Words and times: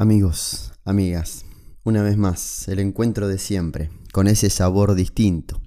Amigos, 0.00 0.72
amigas, 0.86 1.44
una 1.84 2.02
vez 2.02 2.16
más, 2.16 2.68
el 2.68 2.78
encuentro 2.78 3.28
de 3.28 3.36
siempre, 3.36 3.90
con 4.14 4.28
ese 4.28 4.48
sabor 4.48 4.94
distinto, 4.94 5.60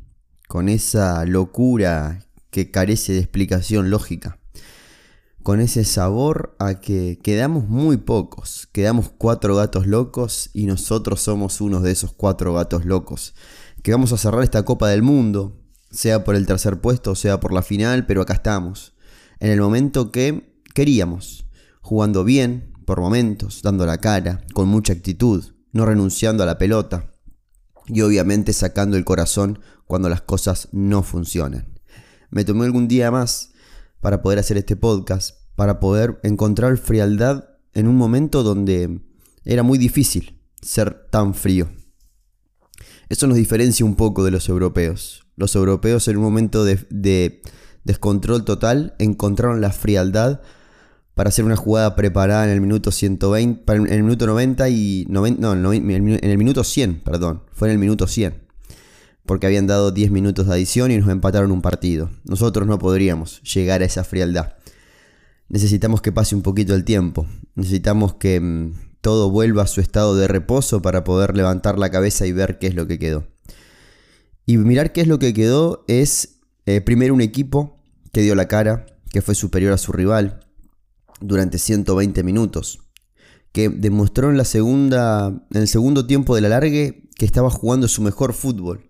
con 0.47 0.69
esa 0.69 1.23
locura 1.25 2.25
que 2.49 2.71
carece 2.71 3.13
de 3.13 3.19
explicación 3.19 3.91
lógica, 3.91 4.39
con 5.43 5.59
ese 5.59 5.83
sabor 5.83 6.55
a 6.57 6.81
que 6.81 7.19
quedamos 7.21 7.69
muy 7.69 7.97
pocos, 7.97 8.67
quedamos 8.71 9.11
cuatro 9.15 9.55
gatos 9.55 9.85
locos 9.85 10.49
y 10.51 10.65
nosotros 10.65 11.21
somos 11.21 11.61
uno 11.61 11.79
de 11.81 11.91
esos 11.91 12.11
cuatro 12.11 12.55
gatos 12.55 12.85
locos, 12.85 13.35
que 13.83 13.91
vamos 13.91 14.13
a 14.13 14.17
cerrar 14.17 14.41
esta 14.41 14.65
Copa 14.65 14.89
del 14.89 15.03
Mundo, 15.03 15.61
sea 15.91 16.23
por 16.23 16.33
el 16.33 16.47
tercer 16.47 16.81
puesto, 16.81 17.13
sea 17.13 17.39
por 17.39 17.53
la 17.53 17.61
final, 17.61 18.07
pero 18.07 18.23
acá 18.23 18.33
estamos, 18.33 18.95
en 19.39 19.51
el 19.51 19.61
momento 19.61 20.11
que 20.11 20.59
queríamos, 20.73 21.45
jugando 21.81 22.23
bien, 22.23 22.72
por 22.85 22.99
momentos, 22.99 23.61
dando 23.61 23.85
la 23.85 23.97
cara, 23.99 24.43
con 24.53 24.67
mucha 24.67 24.93
actitud, 24.93 25.43
no 25.71 25.85
renunciando 25.85 26.43
a 26.43 26.45
la 26.45 26.57
pelota 26.57 27.11
y 27.87 28.01
obviamente 28.01 28.53
sacando 28.53 28.97
el 28.97 29.05
corazón 29.05 29.59
cuando 29.85 30.09
las 30.09 30.21
cosas 30.21 30.69
no 30.71 31.03
funcionan. 31.03 31.79
Me 32.29 32.45
tomé 32.45 32.65
algún 32.65 32.87
día 32.87 33.11
más 33.11 33.51
para 34.01 34.21
poder 34.21 34.39
hacer 34.39 34.57
este 34.57 34.75
podcast, 34.75 35.37
para 35.55 35.79
poder 35.79 36.19
encontrar 36.23 36.77
frialdad 36.77 37.49
en 37.73 37.87
un 37.87 37.95
momento 37.95 38.43
donde 38.43 39.01
era 39.45 39.63
muy 39.63 39.77
difícil 39.77 40.39
ser 40.61 41.07
tan 41.09 41.33
frío. 41.33 41.69
Eso 43.09 43.27
nos 43.27 43.37
diferencia 43.37 43.85
un 43.85 43.95
poco 43.95 44.23
de 44.23 44.31
los 44.31 44.49
europeos. 44.49 45.25
Los 45.35 45.55
europeos 45.55 46.07
en 46.07 46.17
un 46.17 46.23
momento 46.23 46.63
de, 46.63 46.85
de 46.89 47.41
descontrol 47.83 48.45
total 48.45 48.95
encontraron 48.99 49.61
la 49.61 49.71
frialdad 49.71 50.41
para 51.15 51.29
hacer 51.29 51.45
una 51.45 51.55
jugada 51.55 51.95
preparada 51.95 52.45
en 52.45 52.51
el 52.51 52.61
minuto 52.61 52.91
120, 52.91 53.71
en 53.73 53.93
el 53.93 54.03
minuto 54.03 54.25
90 54.25 54.69
y 54.69 55.05
90, 55.09 55.55
no, 55.55 55.73
en 55.73 56.19
el 56.23 56.37
minuto 56.37 56.63
100, 56.63 57.01
perdón, 57.01 57.43
fue 57.51 57.67
en 57.67 57.73
el 57.73 57.79
minuto 57.79 58.07
100, 58.07 58.41
porque 59.25 59.45
habían 59.45 59.67
dado 59.67 59.91
10 59.91 60.11
minutos 60.11 60.47
de 60.47 60.53
adición 60.53 60.91
y 60.91 60.97
nos 60.97 61.09
empataron 61.09 61.51
un 61.51 61.61
partido. 61.61 62.09
Nosotros 62.25 62.67
no 62.67 62.79
podríamos 62.79 63.41
llegar 63.43 63.81
a 63.81 63.85
esa 63.85 64.03
frialdad. 64.03 64.55
Necesitamos 65.49 66.01
que 66.01 66.11
pase 66.11 66.35
un 66.35 66.41
poquito 66.41 66.73
el 66.73 66.83
tiempo, 66.83 67.27
necesitamos 67.55 68.15
que 68.15 68.39
mm, 68.39 68.73
todo 69.01 69.29
vuelva 69.29 69.63
a 69.63 69.67
su 69.67 69.81
estado 69.81 70.15
de 70.15 70.27
reposo 70.27 70.81
para 70.81 71.03
poder 71.03 71.37
levantar 71.37 71.77
la 71.77 71.91
cabeza 71.91 72.25
y 72.25 72.31
ver 72.31 72.57
qué 72.57 72.67
es 72.67 72.75
lo 72.75 72.87
que 72.87 72.97
quedó. 72.97 73.27
Y 74.45 74.57
mirar 74.57 74.91
qué 74.93 75.01
es 75.01 75.07
lo 75.07 75.19
que 75.19 75.33
quedó 75.33 75.85
es 75.87 76.39
eh, 76.65 76.81
primero 76.81 77.13
un 77.13 77.21
equipo 77.21 77.77
que 78.11 78.21
dio 78.21 78.33
la 78.33 78.47
cara, 78.47 78.85
que 79.11 79.21
fue 79.21 79.35
superior 79.35 79.73
a 79.73 79.77
su 79.77 79.91
rival, 79.91 80.42
durante 81.21 81.57
120 81.57 82.23
minutos, 82.23 82.79
que 83.51 83.69
demostró 83.69 84.29
en, 84.29 84.37
la 84.37 84.45
segunda, 84.45 85.27
en 85.51 85.61
el 85.61 85.67
segundo 85.67 86.05
tiempo 86.05 86.35
de 86.35 86.41
la 86.41 86.49
largue 86.49 87.09
que 87.15 87.25
estaba 87.25 87.49
jugando 87.49 87.87
su 87.87 88.01
mejor 88.01 88.33
fútbol. 88.33 88.89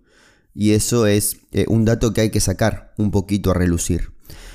Y 0.55 0.71
eso 0.71 1.07
es 1.07 1.37
eh, 1.51 1.65
un 1.67 1.85
dato 1.85 2.13
que 2.13 2.21
hay 2.21 2.29
que 2.29 2.39
sacar 2.39 2.93
un 2.97 3.11
poquito 3.11 3.51
a 3.51 3.55
relucir. 3.55 4.11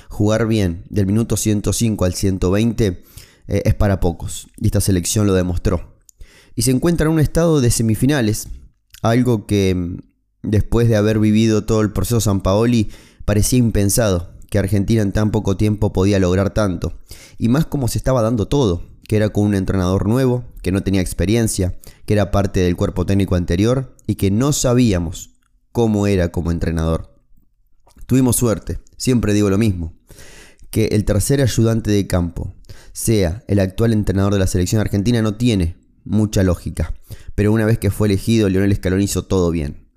Jugar 0.09 0.47
bien 0.47 0.85
del 0.89 1.05
minuto 1.05 1.37
105 1.37 2.05
al 2.05 2.13
120 2.13 3.03
eh, 3.47 3.61
es 3.65 3.75
para 3.75 3.99
pocos, 3.99 4.47
y 4.57 4.67
esta 4.67 4.81
selección 4.81 5.27
lo 5.27 5.33
demostró. 5.33 5.97
Y 6.55 6.63
se 6.63 6.71
encuentra 6.71 7.05
en 7.05 7.13
un 7.13 7.19
estado 7.19 7.61
de 7.61 7.69
semifinales, 7.69 8.47
algo 9.01 9.45
que 9.45 9.75
mm, 9.75 9.97
después 10.41 10.87
de 10.87 10.95
haber 10.95 11.19
vivido 11.19 11.65
todo 11.65 11.81
el 11.81 11.91
proceso 11.91 12.21
San 12.21 12.41
Paoli 12.41 12.89
parecía 13.25 13.59
impensado 13.59 14.38
que 14.49 14.59
Argentina 14.59 15.01
en 15.01 15.11
tan 15.11 15.31
poco 15.31 15.57
tiempo 15.57 15.93
podía 15.93 16.19
lograr 16.19 16.53
tanto, 16.53 16.93
y 17.37 17.49
más 17.49 17.65
como 17.65 17.87
se 17.87 17.97
estaba 17.97 18.21
dando 18.21 18.47
todo, 18.47 18.83
que 19.07 19.15
era 19.15 19.29
con 19.29 19.45
un 19.45 19.55
entrenador 19.55 20.07
nuevo, 20.07 20.45
que 20.61 20.71
no 20.71 20.83
tenía 20.83 21.01
experiencia, 21.01 21.79
que 22.05 22.13
era 22.13 22.31
parte 22.31 22.59
del 22.59 22.75
cuerpo 22.75 23.05
técnico 23.05 23.35
anterior 23.35 23.95
y 24.05 24.15
que 24.15 24.29
no 24.29 24.53
sabíamos 24.53 25.31
cómo 25.71 26.07
era 26.07 26.31
como 26.31 26.51
entrenador. 26.51 27.15
Tuvimos 28.05 28.35
suerte, 28.35 28.79
siempre 28.97 29.33
digo 29.33 29.49
lo 29.49 29.57
mismo, 29.57 29.93
que 30.69 30.85
el 30.87 31.05
tercer 31.05 31.41
ayudante 31.41 31.89
de 31.91 32.05
campo 32.05 32.53
sea 32.93 33.43
el 33.47 33.59
actual 33.59 33.93
entrenador 33.93 34.33
de 34.33 34.39
la 34.39 34.47
selección 34.47 34.81
argentina 34.81 35.21
no 35.21 35.35
tiene 35.35 35.77
mucha 36.03 36.43
lógica, 36.43 36.93
pero 37.35 37.51
una 37.51 37.65
vez 37.65 37.79
que 37.79 37.91
fue 37.91 38.07
elegido 38.07 38.49
Lionel 38.49 38.75
Scaloni 38.75 39.05
hizo 39.05 39.25
todo 39.25 39.51
bien. 39.51 39.88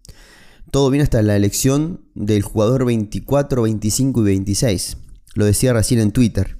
Todo 0.73 0.89
bien 0.89 1.03
hasta 1.03 1.21
la 1.21 1.37
elección 1.37 2.01
del 2.15 2.41
jugador 2.41 2.87
24, 2.87 3.61
25 3.61 4.23
y 4.23 4.25
26. 4.25 4.97
Lo 5.35 5.45
decía 5.45 5.75
recién 5.75 6.01
en 6.01 6.13
Twitter. 6.13 6.57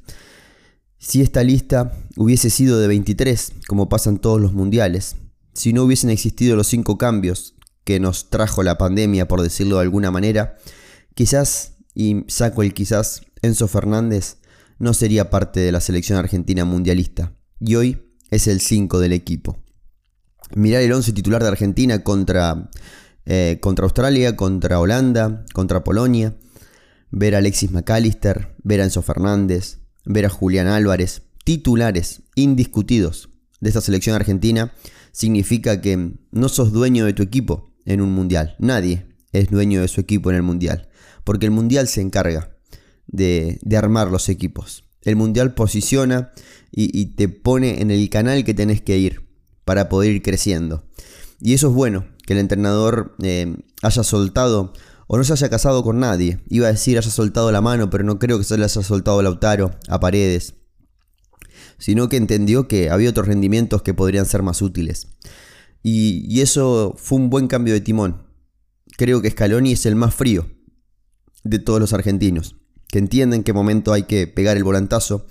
Si 0.99 1.23
esta 1.23 1.43
lista 1.43 1.95
hubiese 2.19 2.51
sido 2.51 2.79
de 2.79 2.89
23, 2.89 3.53
como 3.67 3.89
pasan 3.89 4.19
todos 4.19 4.39
los 4.39 4.53
mundiales, 4.53 5.17
si 5.55 5.73
no 5.73 5.83
hubiesen 5.83 6.11
existido 6.11 6.57
los 6.57 6.67
cinco 6.67 6.99
cambios 6.99 7.55
que 7.85 8.01
nos 8.01 8.29
trajo 8.29 8.63
la 8.63 8.77
pandemia, 8.77 9.27
por 9.29 9.41
decirlo 9.41 9.77
de 9.77 9.83
alguna 9.83 10.11
manera, 10.11 10.59
quizás, 11.15 11.79
y 11.95 12.27
saco 12.29 12.63
el 12.63 12.75
quizás, 12.75 13.23
Enzo 13.41 13.67
Fernández 13.67 14.37
no 14.79 14.93
sería 14.93 15.31
parte 15.31 15.61
de 15.61 15.73
la 15.73 15.81
selección 15.81 16.19
argentina 16.19 16.67
mundialista, 16.67 17.33
y 17.61 17.77
hoy 17.77 18.15
es 18.31 18.47
el 18.47 18.61
5 18.61 19.01
del 19.01 19.15
equipo. 19.15 19.57
Mirar 20.55 20.83
el 20.83 20.93
11 20.93 21.15
titular 21.15 21.43
de 21.43 21.49
Argentina 21.49 22.05
contra 22.05 22.69
eh, 23.25 23.59
contra 23.61 23.85
Australia, 23.85 24.37
contra 24.37 24.81
Holanda, 24.81 25.45
contra 25.53 25.85
Polonia, 25.85 26.37
ver 27.11 27.35
a 27.35 27.39
Alexis 27.39 27.71
McAllister, 27.71 28.57
ver 28.65 28.81
a 28.81 28.85
Enzo 28.85 29.03
Fernández, 29.03 29.79
ver 30.05 30.27
a 30.27 30.31
Julián 30.31 30.67
Álvarez, 30.67 31.23
titulares 31.45 32.23
indiscutidos 32.35 33.29
de 33.61 33.69
esta 33.69 33.81
selección 33.81 34.17
argentina, 34.17 34.73
significa 35.13 35.81
que 35.81 36.15
no 36.31 36.49
sos 36.49 36.73
dueño 36.73 37.05
de 37.05 37.13
tu 37.13 37.23
equipo 37.23 37.73
en 37.85 38.01
un 38.01 38.13
mundial. 38.13 38.57
Nadie 38.59 39.07
es 39.33 39.51
dueño 39.51 39.83
de 39.83 39.89
su 39.89 40.01
equipo 40.01 40.31
en 40.31 40.37
el 40.37 40.43
mundial, 40.43 40.89
porque 41.25 41.47
el 41.47 41.53
mundial 41.53 41.87
se 41.87 42.01
encarga 42.01 42.57
de, 43.07 43.61
armar 43.77 44.11
los 44.11 44.29
equipos. 44.29 44.85
El 45.03 45.17
mundial 45.17 45.55
posiciona 45.55 46.33
y, 46.71 46.99
y 46.99 47.15
te 47.15 47.29
pone 47.29 47.83
en 47.83 47.91
el 47.91 48.09
canal 48.09 48.45
que 48.45 48.55
tenés 48.55 48.81
que 48.81 48.99
ir 48.99 49.29
para 49.65 49.89
poder 49.89 50.13
ir 50.13 50.23
creciendo. 50.23 50.85
Y 51.41 51.55
eso 51.55 51.69
es 51.69 51.75
bueno, 51.75 52.07
el 52.33 52.39
entrenador 52.39 53.15
eh, 53.23 53.57
haya 53.83 54.03
soltado 54.03 54.73
o 55.07 55.17
no 55.17 55.25
se 55.25 55.33
haya 55.35 55.51
casado 55.51 55.83
con 55.83 56.01
nadie. 56.01 56.41
Iba 56.49 56.69
a 56.69 56.73
decir 56.73 56.99
haya 56.99 57.11
soltado 57.11 57.53
la 57.53 57.61
mano, 57.61 57.91
pero 57.91 58.05
no 58.05 58.19
creo 58.19 58.39
que 58.39 58.45
se 58.45 58.57
le 58.57 58.65
haya 58.65 58.83
soltado 58.83 59.21
a 59.21 59.23
Lautaro, 59.23 59.73
a 59.89 60.01
Paredes. 60.01 60.55
Sino 61.79 62.09
que 62.09 62.17
entendió 62.17 62.67
que 62.67 62.91
había 62.91 63.11
otros 63.11 63.27
rendimientos 63.27 63.83
que 63.83 63.95
podrían 63.95 64.27
ser 64.27 64.43
más 64.43 64.63
útiles. 64.63 65.09
Y, 65.83 66.25
y 66.29 66.41
eso 66.41 66.95
fue 66.97 67.19
un 67.19 67.29
buen 67.29 67.49
cambio 67.49 67.75
de 67.75 67.81
timón. 67.81 68.23
Creo 68.97 69.21
que 69.21 69.31
Scaloni 69.31 69.73
es 69.73 69.85
el 69.87 69.97
más 69.97 70.15
frío 70.15 70.47
de 71.45 71.59
todos 71.59 71.81
los 71.81 71.93
argentinos. 71.93 72.57
Que 72.89 72.99
entiende 72.99 73.37
en 73.37 73.43
qué 73.43 73.53
momento 73.53 73.93
hay 73.93 74.05
que 74.05 74.27
pegar 74.27 74.57
el 74.57 74.65
volantazo. 74.65 75.27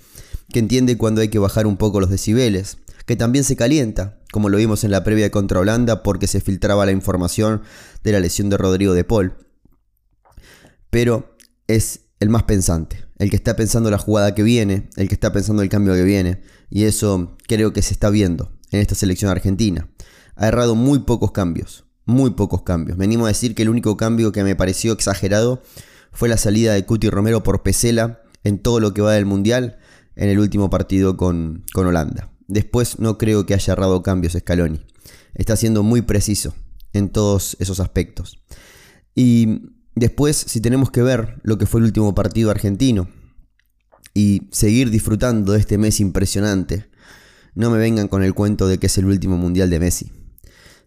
Que 0.52 0.58
entiende 0.58 0.98
cuando 0.98 1.22
hay 1.22 1.28
que 1.28 1.38
bajar 1.38 1.66
un 1.66 1.76
poco 1.76 2.00
los 2.00 2.10
decibeles. 2.10 2.78
Que 3.06 3.16
también 3.16 3.44
se 3.44 3.56
calienta 3.56 4.22
como 4.32 4.48
lo 4.48 4.56
vimos 4.56 4.82
en 4.82 4.90
la 4.90 5.04
previa 5.04 5.30
contra 5.30 5.60
Holanda, 5.60 6.02
porque 6.02 6.26
se 6.26 6.40
filtraba 6.40 6.86
la 6.86 6.92
información 6.92 7.62
de 8.02 8.12
la 8.12 8.18
lesión 8.18 8.48
de 8.48 8.56
Rodrigo 8.56 8.94
de 8.94 9.04
Paul. 9.04 9.34
Pero 10.88 11.36
es 11.68 12.00
el 12.18 12.30
más 12.30 12.44
pensante, 12.44 13.04
el 13.18 13.28
que 13.28 13.36
está 13.36 13.56
pensando 13.56 13.90
la 13.90 13.98
jugada 13.98 14.34
que 14.34 14.42
viene, 14.42 14.88
el 14.96 15.08
que 15.08 15.14
está 15.14 15.32
pensando 15.32 15.62
el 15.62 15.68
cambio 15.68 15.92
que 15.94 16.02
viene, 16.02 16.40
y 16.70 16.84
eso 16.84 17.36
creo 17.46 17.74
que 17.74 17.82
se 17.82 17.92
está 17.92 18.08
viendo 18.08 18.52
en 18.70 18.80
esta 18.80 18.94
selección 18.94 19.30
argentina. 19.30 19.90
Ha 20.34 20.48
errado 20.48 20.74
muy 20.74 21.00
pocos 21.00 21.32
cambios, 21.32 21.84
muy 22.06 22.30
pocos 22.30 22.62
cambios. 22.62 22.96
Venimos 22.96 23.26
a 23.26 23.28
decir 23.28 23.54
que 23.54 23.62
el 23.62 23.68
único 23.68 23.98
cambio 23.98 24.32
que 24.32 24.44
me 24.44 24.56
pareció 24.56 24.94
exagerado 24.94 25.62
fue 26.10 26.30
la 26.30 26.38
salida 26.38 26.72
de 26.72 26.86
Cuti 26.86 27.10
Romero 27.10 27.42
por 27.42 27.62
Pesela 27.62 28.22
en 28.44 28.58
todo 28.58 28.80
lo 28.80 28.94
que 28.94 29.02
va 29.02 29.12
del 29.12 29.26
Mundial 29.26 29.76
en 30.16 30.30
el 30.30 30.38
último 30.38 30.70
partido 30.70 31.18
con, 31.18 31.64
con 31.74 31.86
Holanda. 31.86 32.31
Después 32.48 32.98
no 32.98 33.18
creo 33.18 33.46
que 33.46 33.54
haya 33.54 33.72
errado 33.72 34.02
cambios 34.02 34.34
Scaloni. 34.38 34.84
Está 35.34 35.56
siendo 35.56 35.82
muy 35.82 36.02
preciso 36.02 36.54
en 36.92 37.08
todos 37.10 37.56
esos 37.60 37.80
aspectos. 37.80 38.42
Y 39.14 39.60
después, 39.94 40.36
si 40.36 40.60
tenemos 40.60 40.90
que 40.90 41.02
ver 41.02 41.40
lo 41.42 41.58
que 41.58 41.66
fue 41.66 41.80
el 41.80 41.86
último 41.86 42.14
partido 42.14 42.50
argentino 42.50 43.08
y 44.14 44.48
seguir 44.50 44.90
disfrutando 44.90 45.52
de 45.52 45.60
este 45.60 45.78
mes 45.78 46.00
impresionante, 46.00 46.90
no 47.54 47.70
me 47.70 47.78
vengan 47.78 48.08
con 48.08 48.22
el 48.22 48.34
cuento 48.34 48.66
de 48.66 48.78
que 48.78 48.86
es 48.86 48.98
el 48.98 49.06
último 49.06 49.36
mundial 49.36 49.70
de 49.70 49.80
Messi. 49.80 50.10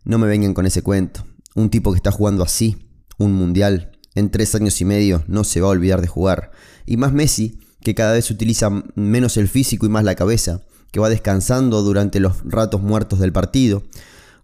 No 0.03 0.17
me 0.17 0.27
vengan 0.27 0.53
con 0.53 0.65
ese 0.65 0.81
cuento. 0.81 1.25
Un 1.55 1.69
tipo 1.69 1.91
que 1.91 1.97
está 1.97 2.11
jugando 2.11 2.43
así, 2.43 2.89
un 3.17 3.33
mundial, 3.33 3.91
en 4.13 4.29
tres 4.29 4.55
años 4.55 4.79
y 4.81 4.85
medio, 4.85 5.23
no 5.27 5.43
se 5.43 5.61
va 5.61 5.67
a 5.67 5.71
olvidar 5.71 6.01
de 6.01 6.07
jugar. 6.07 6.51
Y 6.85 6.97
más 6.97 7.13
Messi, 7.13 7.59
que 7.81 7.95
cada 7.95 8.13
vez 8.13 8.29
utiliza 8.31 8.69
menos 8.95 9.37
el 9.37 9.47
físico 9.47 9.85
y 9.85 9.89
más 9.89 10.03
la 10.03 10.15
cabeza 10.15 10.61
que 10.95 11.01
va 11.01 11.09
descansando 11.09 11.81
durante 11.81 12.21
los 12.21 12.37
ratos 12.45 12.81
muertos 12.81 13.19
del 13.19 13.33
partido, 13.33 13.83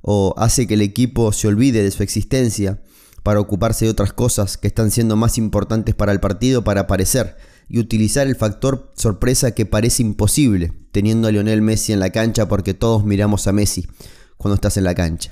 o 0.02 0.34
hace 0.36 0.68
que 0.68 0.74
el 0.74 0.82
equipo 0.82 1.32
se 1.32 1.48
olvide 1.48 1.82
de 1.82 1.92
su 1.92 2.04
existencia 2.04 2.82
para 3.24 3.40
ocuparse 3.40 3.86
de 3.86 3.92
otras 3.92 4.12
cosas 4.12 4.58
que 4.58 4.68
están 4.68 4.92
siendo 4.92 5.16
más 5.16 5.38
importantes 5.38 5.96
para 5.96 6.12
el 6.12 6.20
partido 6.20 6.66
para 6.66 6.82
aparecer 6.82 7.38
y 7.70 7.80
utilizar 7.80 8.28
el 8.28 8.36
factor 8.36 8.92
sorpresa 8.98 9.52
que 9.52 9.66
parece 9.66 10.04
imposible, 10.04 10.74
teniendo 10.92 11.30
a 11.30 11.32
Lionel 11.32 11.62
Messi 11.62 11.94
en 11.94 12.02
la 12.02 12.10
cancha 12.10 12.50
porque 12.50 12.74
todos 12.74 13.06
miramos 13.06 13.48
a 13.48 13.54
Messi 13.54 13.88
cuando 14.36 14.56
estás 14.56 14.76
en 14.76 14.84
la 14.84 14.94
cancha. 14.94 15.32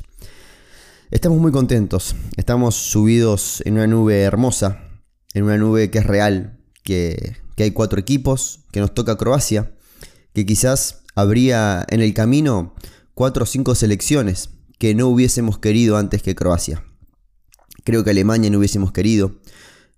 Estamos 1.12 1.38
muy 1.40 1.52
contentos, 1.52 2.16
estamos 2.38 2.76
subidos 2.76 3.62
en 3.66 3.74
una 3.74 3.88
nube 3.88 4.22
hermosa, 4.22 4.86
en 5.34 5.44
una 5.44 5.58
nube 5.58 5.92
que 5.92 5.98
es 5.98 6.06
real, 6.06 6.62
que, 6.82 7.36
que 7.58 7.64
hay 7.64 7.72
cuatro 7.72 8.00
equipos, 8.00 8.62
que 8.72 8.80
nos 8.80 8.94
toca 8.94 9.18
Croacia, 9.18 9.74
que 10.34 10.46
quizás 10.46 10.99
habría 11.20 11.86
en 11.90 12.02
el 12.02 12.14
camino 12.14 12.76
cuatro 13.14 13.44
o 13.44 13.46
cinco 13.46 13.76
selecciones 13.76 14.50
que 14.78 14.96
no 14.96 15.08
hubiésemos 15.08 15.60
querido 15.60 15.98
antes 15.98 16.24
que 16.24 16.36
Croacia. 16.36 16.84
Creo 17.84 18.04
que 18.04 18.12
Alemania 18.12 18.50
no 18.50 18.60
hubiésemos 18.60 18.92
querido. 18.92 19.40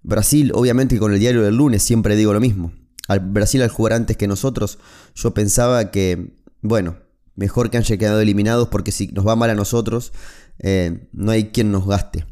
Brasil, 0.01 0.51
obviamente 0.55 0.97
con 0.97 1.13
el 1.13 1.19
diario 1.19 1.43
del 1.43 1.55
lunes 1.55 1.83
siempre 1.83 2.15
digo 2.15 2.33
lo 2.33 2.39
mismo. 2.39 2.73
Al 3.07 3.19
Brasil 3.19 3.61
al 3.61 3.69
jugar 3.69 3.93
antes 3.93 4.17
que 4.17 4.27
nosotros, 4.27 4.79
yo 5.15 5.33
pensaba 5.33 5.91
que, 5.91 6.35
bueno, 6.61 6.97
mejor 7.35 7.69
que 7.69 7.77
hayan 7.77 7.97
quedado 7.97 8.19
eliminados 8.19 8.69
porque 8.69 8.91
si 8.91 9.07
nos 9.07 9.27
va 9.27 9.35
mal 9.35 9.49
a 9.49 9.55
nosotros, 9.55 10.13
eh, 10.59 11.09
no 11.11 11.31
hay 11.31 11.49
quien 11.49 11.71
nos 11.71 11.85
gaste. 11.85 12.25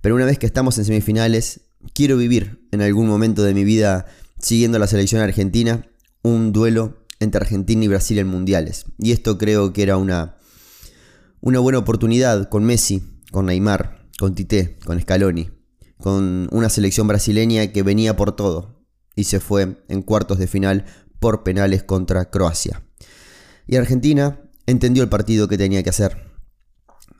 Pero 0.00 0.14
una 0.14 0.24
vez 0.24 0.38
que 0.38 0.46
estamos 0.46 0.78
en 0.78 0.84
semifinales, 0.84 1.62
quiero 1.94 2.16
vivir 2.16 2.66
en 2.70 2.82
algún 2.82 3.08
momento 3.08 3.42
de 3.42 3.54
mi 3.54 3.64
vida 3.64 4.06
siguiendo 4.38 4.78
la 4.78 4.86
selección 4.86 5.20
argentina 5.20 5.86
un 6.22 6.52
duelo 6.52 6.99
entre 7.20 7.42
Argentina 7.42 7.84
y 7.84 7.88
Brasil 7.88 8.18
en 8.18 8.26
mundiales. 8.26 8.86
Y 8.98 9.12
esto 9.12 9.38
creo 9.38 9.72
que 9.72 9.82
era 9.82 9.96
una, 9.96 10.36
una 11.40 11.60
buena 11.60 11.78
oportunidad 11.78 12.48
con 12.48 12.64
Messi, 12.64 13.02
con 13.30 13.46
Neymar, 13.46 14.08
con 14.18 14.34
Tite, 14.34 14.78
con 14.84 15.00
Scaloni, 15.00 15.50
con 15.98 16.48
una 16.50 16.68
selección 16.68 17.06
brasileña 17.06 17.68
que 17.68 17.82
venía 17.82 18.16
por 18.16 18.32
todo 18.32 18.84
y 19.14 19.24
se 19.24 19.38
fue 19.38 19.76
en 19.88 20.02
cuartos 20.02 20.38
de 20.38 20.46
final 20.46 20.86
por 21.18 21.42
penales 21.42 21.82
contra 21.82 22.30
Croacia. 22.30 22.82
Y 23.66 23.76
Argentina 23.76 24.40
entendió 24.66 25.02
el 25.02 25.08
partido 25.08 25.46
que 25.46 25.58
tenía 25.58 25.82
que 25.82 25.90
hacer. 25.90 26.26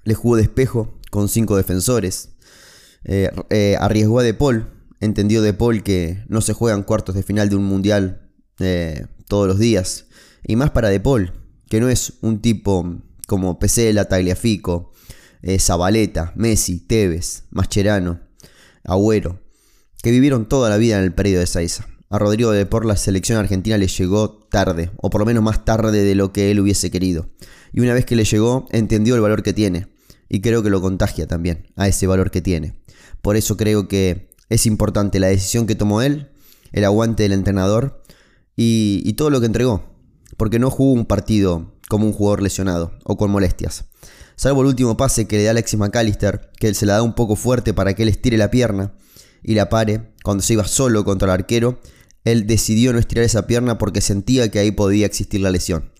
Le 0.05 0.15
jugó 0.15 0.37
de 0.37 0.43
espejo 0.43 0.99
con 1.11 1.29
cinco 1.29 1.57
defensores. 1.57 2.31
Eh, 3.05 3.31
eh, 3.51 3.77
arriesgó 3.79 4.21
a 4.21 4.23
De 4.23 4.35
Paul. 4.35 4.71
Entendió 5.01 5.43
De 5.43 5.53
Paul 5.53 5.83
que 5.83 6.25
no 6.29 6.41
se 6.41 6.55
juegan 6.55 6.83
cuartos 6.83 7.15
de 7.15 7.23
final 7.23 7.49
de 7.51 7.57
un 7.57 7.65
mundial 7.65 8.31
eh, 8.59 9.07
todos 9.31 9.49
los 9.49 9.59
días. 9.59 10.09
Y 10.47 10.57
más 10.57 10.71
para 10.71 10.91
De 10.91 11.01
Paul, 11.01 11.33
que 11.71 11.81
no 11.81 11.89
es 11.89 12.15
un 12.21 12.43
tipo 12.43 13.01
como 13.27 13.59
Pesela, 13.59 14.05
Tagliafico, 14.05 14.93
Zabaleta, 15.59 16.35
Messi, 16.37 16.81
Tevez, 16.81 17.45
Mascherano, 17.51 18.21
Agüero, 18.85 19.41
que 20.03 20.11
vivieron 20.11 20.47
toda 20.47 20.69
la 20.69 20.77
vida 20.77 20.99
en 20.99 21.05
el 21.05 21.15
periodo 21.15 21.41
de 21.41 21.47
Saiza. 21.47 21.87
A 22.11 22.19
Rodrigo 22.19 22.51
de 22.51 22.67
Por 22.67 22.85
la 22.85 22.97
selección 22.97 23.39
argentina 23.39 23.79
le 23.79 23.87
llegó 23.87 24.41
tarde, 24.51 24.91
o 24.97 25.11
por 25.11 25.21
lo 25.21 25.27
menos 25.27 25.45
más 25.45 25.65
tarde 25.65 26.03
de 26.03 26.15
lo 26.17 26.33
que 26.33 26.51
él 26.51 26.59
hubiese 26.59 26.91
querido. 26.91 27.31
Y 27.73 27.81
una 27.81 27.95
vez 27.95 28.05
que 28.05 28.17
le 28.17 28.25
llegó, 28.25 28.67
entendió 28.73 29.15
el 29.15 29.21
valor 29.21 29.45
que 29.45 29.53
tiene. 29.53 29.87
Y 30.29 30.41
creo 30.41 30.63
que 30.63 30.71
lo 30.71 30.81
contagia 30.81 31.29
también 31.29 31.69
a 31.77 31.87
ese 31.87 32.09
valor 32.09 32.33
que 32.33 32.41
tiene. 32.41 32.75
Por 33.23 33.37
eso 33.37 33.57
creo 33.57 33.87
que 33.87 34.31
es 34.49 34.67
importante 34.67 35.21
la 35.21 35.29
decisión 35.29 35.69
que 35.69 35.77
tomó 35.77 36.03
él, 36.03 36.31
el 36.73 36.85
aguante 36.85 37.23
del 37.23 37.33
entrenador 37.33 38.03
y, 38.63 39.13
todo 39.15 39.31
lo 39.31 39.41
que 39.41 39.47
entregó. 39.47 39.85
Porque 40.37 40.59
no 40.59 40.71
jugó 40.71 40.93
un 40.93 41.07
partido 41.07 41.79
como 41.89 42.07
un 42.07 42.13
jugador 42.13 42.43
lesionado 42.43 42.93
o 43.05 43.17
con 43.17 43.31
molestias. 43.31 43.85
Salvo 44.37 44.63
el 44.63 44.69
último 44.69 44.97
pase 44.97 45.27
que 45.27 45.37
le 45.37 45.45
da 45.45 45.51
Alexis 45.51 45.79
McAllister, 45.79 46.51
que 46.59 46.69
él 46.69 46.75
se 46.75 46.87
la 46.87 46.95
da 46.95 47.03
un 47.03 47.15
poco 47.15 47.37
fuerte 47.37 47.75
para 47.75 47.95
que 47.95 48.03
él 48.03 48.09
estire 48.09 48.39
la 48.39 48.51
pierna 48.51 48.95
y 49.43 49.55
la 49.55 49.69
pare 49.69 50.15
cuando 50.23 50.43
se 50.43 50.55
iba 50.55 50.67
solo 50.67 51.05
contra 51.05 51.27
el 51.27 51.41
arquero 51.41 51.81
él 52.25 52.47
decidió 52.47 52.93
no 52.93 52.99
estirar 52.99 53.25
esa 53.25 53.47
pierna 53.47 53.79
porque 53.79 54.01
sentía 54.01 54.51
que 54.51 54.59
ahí 54.59 54.71
podía 54.71 55.07
existir 55.07 55.41
la 55.41 55.51
lesión. 55.51 55.93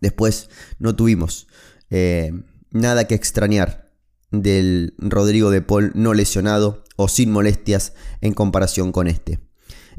Después 0.00 0.48
no 0.78 0.94
tuvimos 0.94 1.48
eh, 1.90 2.32
nada 2.70 3.06
que 3.06 3.14
extrañar 3.14 3.90
del 4.30 4.94
Rodrigo 4.98 5.50
de 5.50 5.62
Paul 5.62 5.92
no 5.94 6.12
lesionado 6.12 6.84
o 6.96 7.08
sin 7.08 7.30
molestias 7.30 7.94
en 8.20 8.34
comparación 8.34 8.92
con 8.92 9.08
este. 9.08 9.40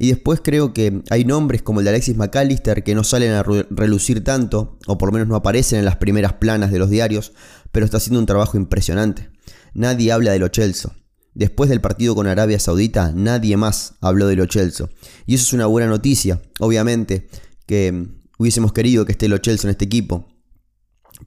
Y 0.01 0.07
después 0.07 0.39
creo 0.41 0.73
que 0.73 1.01
hay 1.09 1.25
nombres 1.25 1.61
como 1.61 1.81
el 1.81 1.83
de 1.83 1.89
Alexis 1.89 2.15
McAllister 2.15 2.83
que 2.83 2.95
no 2.95 3.03
salen 3.03 3.33
a 3.33 3.43
relucir 3.43 4.23
tanto, 4.23 4.79
o 4.87 4.97
por 4.97 5.09
lo 5.09 5.13
menos 5.13 5.27
no 5.27 5.35
aparecen 5.35 5.79
en 5.79 5.85
las 5.85 5.97
primeras 5.97 6.33
planas 6.33 6.71
de 6.71 6.79
los 6.79 6.89
diarios, 6.89 7.33
pero 7.73 7.85
está 7.85 7.97
haciendo 7.97 8.19
un 8.19 8.25
trabajo 8.25 8.57
impresionante. 8.57 9.29
Nadie 9.73 10.13
habla 10.13 10.31
de 10.31 10.39
lo 10.39 10.47
Chelsea. 10.47 10.91
Después 11.33 11.69
del 11.69 11.81
partido 11.81 12.15
con 12.15 12.27
Arabia 12.27 12.59
Saudita, 12.59 13.11
nadie 13.13 13.55
más 13.55 13.95
habló 14.01 14.27
de 14.27 14.35
Lo 14.35 14.45
Chelsea. 14.45 14.89
Y 15.25 15.35
eso 15.35 15.43
es 15.45 15.53
una 15.53 15.67
buena 15.67 15.87
noticia, 15.87 16.41
obviamente, 16.59 17.29
que 17.65 18.07
hubiésemos 18.37 18.73
querido 18.73 19.05
que 19.05 19.11
esté 19.11 19.27
Lo 19.27 19.37
Chelsea 19.37 19.67
en 19.67 19.71
este 19.71 19.85
equipo. 19.85 20.27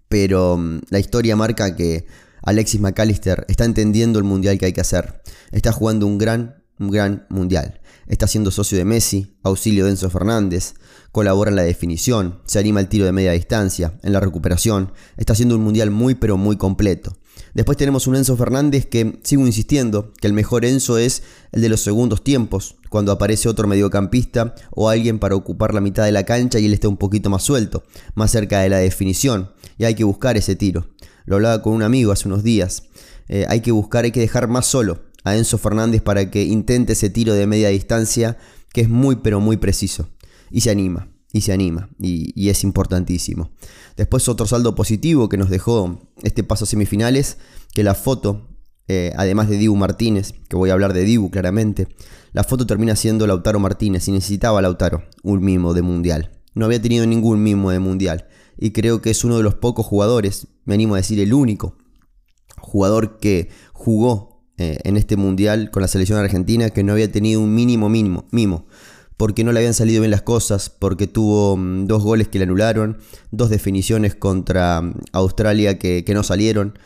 Pero 0.08 0.56
mm, 0.56 0.80
la 0.90 0.98
historia 0.98 1.36
marca 1.36 1.76
que 1.76 2.06
Alexis 2.42 2.80
McAllister 2.80 3.44
está 3.48 3.64
entendiendo 3.64 4.18
el 4.18 4.24
mundial 4.24 4.58
que 4.58 4.66
hay 4.66 4.72
que 4.72 4.80
hacer. 4.80 5.22
Está 5.52 5.72
jugando 5.72 6.06
un 6.06 6.18
gran, 6.18 6.61
gran 6.78 7.26
mundial. 7.28 7.80
Está 8.06 8.26
siendo 8.26 8.50
socio 8.50 8.76
de 8.78 8.84
Messi, 8.84 9.36
auxilio 9.42 9.84
de 9.84 9.90
Enzo 9.90 10.10
Fernández, 10.10 10.74
colabora 11.12 11.50
en 11.50 11.56
la 11.56 11.62
definición, 11.62 12.40
se 12.44 12.58
anima 12.58 12.80
al 12.80 12.88
tiro 12.88 13.04
de 13.04 13.12
media 13.12 13.32
distancia, 13.32 13.98
en 14.02 14.12
la 14.12 14.20
recuperación. 14.20 14.92
Está 15.16 15.34
haciendo 15.34 15.56
un 15.56 15.62
mundial 15.62 15.90
muy 15.90 16.14
pero 16.14 16.36
muy 16.36 16.56
completo. 16.56 17.16
Después 17.54 17.78
tenemos 17.78 18.06
un 18.06 18.16
Enzo 18.16 18.36
Fernández 18.36 18.86
que 18.86 19.20
sigo 19.22 19.46
insistiendo 19.46 20.12
que 20.20 20.26
el 20.26 20.32
mejor 20.32 20.64
Enzo 20.64 20.98
es 20.98 21.22
el 21.52 21.60
de 21.60 21.68
los 21.68 21.82
segundos 21.82 22.24
tiempos, 22.24 22.76
cuando 22.88 23.12
aparece 23.12 23.48
otro 23.48 23.68
mediocampista 23.68 24.54
o 24.70 24.88
alguien 24.88 25.18
para 25.18 25.34
ocupar 25.34 25.74
la 25.74 25.80
mitad 25.80 26.04
de 26.04 26.12
la 26.12 26.24
cancha 26.24 26.58
y 26.58 26.66
él 26.66 26.72
está 26.72 26.88
un 26.88 26.96
poquito 26.96 27.30
más 27.30 27.42
suelto, 27.42 27.84
más 28.14 28.30
cerca 28.30 28.60
de 28.60 28.68
la 28.68 28.78
definición, 28.78 29.50
y 29.78 29.84
hay 29.84 29.94
que 29.94 30.04
buscar 30.04 30.36
ese 30.36 30.56
tiro. 30.56 30.88
Lo 31.24 31.36
hablaba 31.36 31.62
con 31.62 31.74
un 31.74 31.82
amigo 31.82 32.12
hace 32.12 32.28
unos 32.28 32.42
días. 32.42 32.84
Eh, 33.28 33.46
hay 33.48 33.60
que 33.60 33.70
buscar, 33.70 34.04
hay 34.04 34.12
que 34.12 34.20
dejar 34.20 34.48
más 34.48 34.66
solo 34.66 35.11
a 35.24 35.36
Enzo 35.36 35.58
Fernández 35.58 36.02
para 36.02 36.30
que 36.30 36.44
intente 36.44 36.94
ese 36.94 37.10
tiro 37.10 37.34
de 37.34 37.46
media 37.46 37.68
distancia 37.68 38.38
que 38.72 38.82
es 38.82 38.88
muy 38.88 39.16
pero 39.16 39.40
muy 39.40 39.56
preciso. 39.56 40.08
Y 40.50 40.62
se 40.62 40.70
anima 40.70 41.08
y 41.32 41.40
se 41.40 41.52
anima 41.52 41.88
y, 41.98 42.48
es 42.48 42.62
importantísimo. 42.62 43.50
Después 43.96 44.28
otro 44.28 44.46
saldo 44.46 44.74
positivo 44.74 45.28
que 45.28 45.38
nos 45.38 45.50
dejó 45.50 46.00
este 46.22 46.44
paso 46.44 46.64
a 46.64 46.66
semifinales, 46.66 47.38
que 47.74 47.82
la 47.82 47.94
foto, 47.94 48.48
eh, 48.88 49.12
además 49.16 49.48
de 49.48 49.56
Dibu 49.56 49.76
Martínez, 49.76 50.34
que 50.48 50.56
voy 50.56 50.70
a 50.70 50.74
hablar 50.74 50.92
de 50.92 51.04
Dibu 51.04 51.30
claramente, 51.30 51.88
la 52.32 52.44
foto 52.44 52.66
termina 52.66 52.96
siendo 52.96 53.26
Lautaro 53.26 53.58
Martínez 53.60 54.08
y 54.08 54.12
necesitaba 54.12 54.62
Lautaro 54.62 55.04
un 55.22 55.42
mimo 55.42 55.74
de 55.74 55.82
mundial. 55.82 56.30
No 56.54 56.66
había 56.66 56.82
tenido 56.82 57.06
ningún 57.06 57.42
mimo 57.42 57.70
de 57.70 57.78
mundial 57.78 58.26
y 58.58 58.72
creo 58.72 59.00
que 59.00 59.10
es 59.10 59.24
uno 59.24 59.38
de 59.38 59.42
los 59.42 59.54
pocos 59.54 59.86
jugadores, 59.86 60.48
me 60.64 60.74
animo 60.74 60.94
a 60.94 60.98
decir 60.98 61.18
el 61.20 61.32
único 61.32 61.76
jugador 62.58 63.18
que 63.18 63.48
jugó 63.72 64.31
eh, 64.58 64.78
en 64.84 64.96
este 64.96 65.16
mundial 65.16 65.70
con 65.70 65.82
la 65.82 65.88
selección 65.88 66.18
argentina 66.18 66.70
que 66.70 66.82
no 66.82 66.92
había 66.92 67.10
tenido 67.10 67.40
un 67.40 67.54
mínimo 67.54 67.88
mínimo 67.88 68.26
mimo 68.30 68.66
porque 69.22 69.44
no 69.44 69.52
le 69.52 69.60
habían 69.60 69.72
salido 69.72 70.00
bien 70.00 70.10
las 70.10 70.22
cosas, 70.22 70.68
porque 70.68 71.06
tuvo 71.06 71.56
mm, 71.56 71.86
dos 71.86 72.02
goles 72.02 72.26
que 72.26 72.38
le 72.38 72.44
anularon, 72.44 72.98
dos 73.30 73.50
definiciones 73.50 74.16
contra 74.16 74.82
mm, 74.82 74.94
Australia 75.12 75.78
que, 75.78 76.04
no 76.12 76.24
salieron 76.24 76.76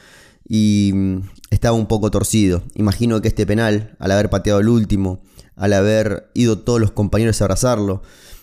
y 0.46 0.90
mm, 0.94 1.20
estaba 1.50 1.74
un 1.74 1.86
poco 1.86 2.10
torcido. 2.10 2.62
Imagino 2.74 3.22
que 3.22 3.28
este 3.28 3.46
penal, 3.46 3.96
al 3.98 4.10
haber 4.10 4.28
pateado 4.28 4.60
el 4.60 4.68
último, 4.68 5.22
al 5.54 5.72
haber 5.72 6.30
ido 6.34 6.58
todos 6.58 6.78
los 6.78 6.90
compañeros 6.90 7.40
a 7.40 7.44
abrazarlo, 7.46 8.02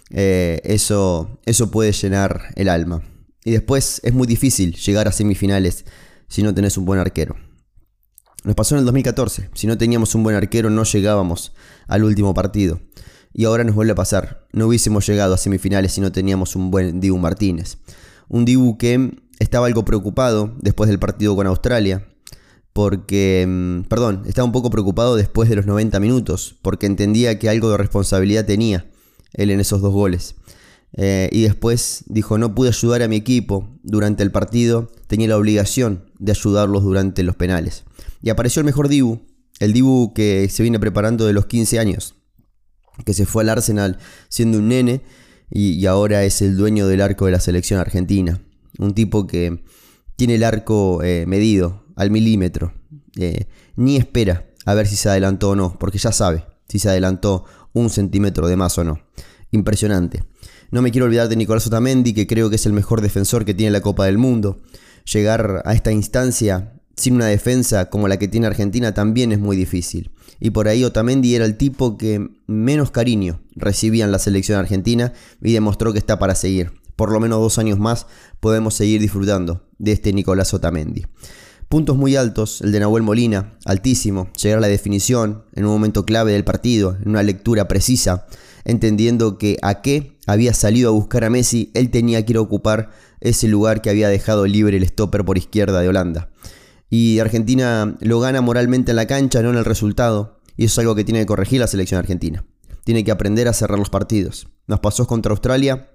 eh, 0.10 0.60
eso, 0.64 1.40
eso 1.46 1.70
puede 1.70 1.92
llenar 1.92 2.46
el 2.56 2.70
alma. 2.70 3.04
Y 3.46 3.52
después 3.52 4.02
es 4.04 4.14
muy 4.14 4.26
difícil 4.26 4.74
llegar 4.74 5.08
a 5.08 5.12
semifinales 5.12 5.86
si 6.28 6.42
no 6.42 6.52
tenés 6.56 6.78
un 6.78 6.86
buen 6.86 7.00
arquero. 7.00 7.36
Nos 8.44 8.56
pasó 8.56 8.76
en 8.76 8.80
el 8.80 8.86
2014, 8.86 9.50
si 9.54 9.68
no 9.68 9.78
teníamos 9.78 10.16
un 10.16 10.24
buen 10.24 10.36
arquero 10.36 10.70
no 10.70 10.84
llegábamos 10.84 11.54
al 11.88 12.04
último 12.04 12.34
partido. 12.34 12.80
Y 13.34 13.46
ahora 13.46 13.64
nos 13.64 13.74
vuelve 13.74 13.94
a 13.94 13.96
pasar. 13.96 14.46
No 14.52 14.68
hubiésemos 14.68 15.08
llegado 15.08 15.34
a 15.34 15.38
semifinales 15.38 15.94
si 15.94 16.02
no 16.02 16.12
teníamos 16.12 16.56
un 16.56 16.70
buen 16.70 17.00
Dibu 17.00 17.18
Martínez. 17.18 17.78
Un 18.28 18.46
Dibu 18.46 18.78
que 18.78 19.18
estaba 19.40 19.66
algo 19.66 19.86
preocupado 19.86 20.54
después 20.60 20.90
del 20.90 21.00
partido 21.00 21.36
con 21.36 21.48
Australia. 21.48 22.06
Porque, 22.74 23.46
mm, 23.48 23.88
perdón, 23.88 24.24
estaba 24.26 24.46
un 24.46 24.52
poco 24.52 24.70
preocupado 24.70 25.16
después 25.16 25.50
de 25.50 25.56
los 25.56 25.66
90 25.66 26.00
minutos. 26.00 26.56
Porque 26.62 26.86
entendía 26.86 27.40
que 27.40 27.50
algo 27.50 27.72
de 27.72 27.78
responsabilidad 27.78 28.46
tenía 28.46 28.86
él 29.34 29.50
en 29.50 29.60
esos 29.60 29.82
dos 29.82 29.94
goles. 29.94 30.36
Eh, 30.96 31.30
y 31.32 31.42
después 31.42 32.04
dijo, 32.08 32.38
no 32.38 32.54
pude 32.54 32.70
ayudar 32.70 33.02
a 33.02 33.08
mi 33.08 33.16
equipo 33.16 33.68
durante 33.82 34.22
el 34.22 34.32
partido, 34.32 34.92
tenía 35.08 35.28
la 35.28 35.38
obligación 35.38 36.04
de 36.20 36.34
ayudarlos 36.34 36.84
durante 36.84 37.24
los 37.24 37.36
penales. 37.36 37.84
Y 38.24 38.32
apareció 38.32 38.62
el 38.62 38.66
mejor 38.66 38.88
Dibu, 38.88 39.22
el 39.60 39.74
Dibu 39.74 40.14
que 40.16 40.50
se 40.50 40.64
viene 40.64 40.80
preparando 40.80 41.28
de 41.28 41.34
los 41.34 41.46
15 41.46 41.78
años 41.78 42.16
que 43.06 43.14
se 43.14 43.26
fue 43.26 43.44
al 43.44 43.50
Arsenal 43.50 43.98
siendo 44.30 44.60
un 44.60 44.70
nene 44.70 45.02
y, 45.50 45.86
ahora 45.86 46.24
es 46.24 46.42
el 46.42 46.58
dueño 46.58 46.88
del 46.88 47.02
arco 47.02 47.28
de 47.28 47.32
la 47.32 47.40
selección 47.40 47.80
argentina. 47.80 48.42
Un 48.80 48.96
tipo 48.96 49.28
que 49.28 49.64
tiene 50.16 50.36
el 50.36 50.44
arco 50.44 51.04
eh, 51.04 51.26
medido 51.28 51.86
al 51.96 52.10
milímetro. 52.10 52.74
Eh, 53.18 53.46
ni 53.76 53.98
espera 53.98 54.48
a 54.66 54.74
ver 54.74 54.88
si 54.88 54.96
se 54.96 55.10
adelantó 55.10 55.52
o 55.52 55.56
no, 55.56 55.78
porque 55.78 56.00
ya 56.00 56.12
sabe 56.12 56.46
si 56.68 56.80
se 56.80 56.90
adelantó 56.90 57.46
un 57.74 57.92
centímetro 57.92 58.48
de 58.48 58.56
más 58.56 58.78
o 58.80 58.84
no. 58.84 59.00
Impresionante. 59.52 60.24
No 60.72 60.82
me 60.82 60.90
quiero 60.90 61.06
olvidar 61.06 61.30
de 61.30 61.36
Nicolás 61.36 61.68
Otamendi, 61.68 62.14
que 62.14 62.26
creo 62.26 62.50
que 62.50 62.56
es 62.56 62.66
el 62.66 62.74
mejor 62.74 63.02
defensor 63.02 63.46
que 63.46 63.54
tiene 63.54 63.72
la 63.72 63.82
Copa 63.82 64.06
del 64.06 64.18
Mundo. 64.18 64.64
Llegar 65.06 65.62
a 65.66 65.74
esta 65.74 65.92
instancia 65.92 66.82
sin 66.96 67.16
una 67.16 67.28
defensa 67.28 67.90
como 67.90 68.08
la 68.08 68.18
que 68.18 68.28
tiene 68.28 68.48
Argentina 68.48 68.94
también 68.94 69.32
es 69.32 69.40
muy 69.40 69.58
difícil. 69.58 70.12
Y 70.40 70.52
por 70.52 70.68
ahí 70.68 70.84
Otamendi 70.84 71.36
era 71.36 71.46
el 71.46 71.58
tipo 71.58 71.98
que 71.98 72.30
menos 72.48 72.92
cariño 72.92 73.40
recibía 73.56 74.06
en 74.06 74.12
la 74.12 74.20
selección 74.20 74.60
argentina 74.60 75.14
y 75.42 75.54
demostró 75.54 75.94
que 75.94 76.00
está 76.00 76.20
para 76.20 76.36
seguir. 76.36 76.72
Por 76.96 77.12
lo 77.12 77.20
menos 77.20 77.40
dos 77.40 77.58
años 77.58 77.80
más 77.80 78.06
podemos 78.40 78.76
seguir 78.76 79.02
disfrutando 79.02 79.64
de 79.80 79.94
este 79.94 80.14
Nicolás 80.14 80.54
Otamendi. 80.54 81.06
Puntos 81.70 81.98
muy 81.98 82.16
altos, 82.16 82.62
el 82.62 82.72
de 82.72 82.80
Nahuel 82.82 83.02
Molina, 83.02 83.54
altísimo, 83.66 84.30
llegar 84.40 84.60
a 84.60 84.62
la 84.62 84.68
definición 84.68 85.44
en 85.56 85.66
un 85.66 85.72
momento 85.72 86.06
clave 86.06 86.34
del 86.34 86.44
partido, 86.44 86.98
en 87.02 87.10
una 87.10 87.24
lectura 87.24 87.68
precisa, 87.68 88.28
entendiendo 88.64 89.40
que 89.40 89.58
a 89.64 89.82
qué 89.82 90.16
había 90.28 90.54
salido 90.54 90.90
a 90.90 90.94
buscar 90.94 91.24
a 91.24 91.32
Messi, 91.32 91.72
él 91.74 91.90
tenía 91.90 92.24
que 92.24 92.34
ir 92.34 92.38
a 92.38 92.42
ocupar 92.42 92.92
ese 93.22 93.48
lugar 93.48 93.82
que 93.82 93.90
había 93.90 94.10
dejado 94.10 94.46
libre 94.46 94.78
el 94.78 94.86
stopper 94.86 95.26
por 95.26 95.38
izquierda 95.38 95.82
de 95.82 95.90
Holanda. 95.90 96.30
Y 96.96 97.18
Argentina 97.18 97.98
lo 98.02 98.20
gana 98.20 98.42
moralmente 98.42 98.92
en 98.92 98.98
la 98.98 99.08
cancha, 99.08 99.42
no 99.42 99.50
en 99.50 99.58
el 99.58 99.66
resultado, 99.66 100.40
y 100.56 100.66
eso 100.66 100.74
es 100.74 100.84
algo 100.84 100.94
que 100.94 101.04
tiene 101.04 101.22
que 101.22 101.26
corregir 101.26 101.60
la 101.60 101.66
selección 101.66 101.98
argentina. 101.98 102.46
Tiene 102.84 103.04
que 103.04 103.10
aprender 103.10 103.48
a 103.48 103.54
cerrar 103.54 103.80
los 103.80 103.90
partidos. 103.90 104.48
Nos 104.68 104.80
pasó 104.80 105.08
contra 105.08 105.32
Australia, 105.32 105.90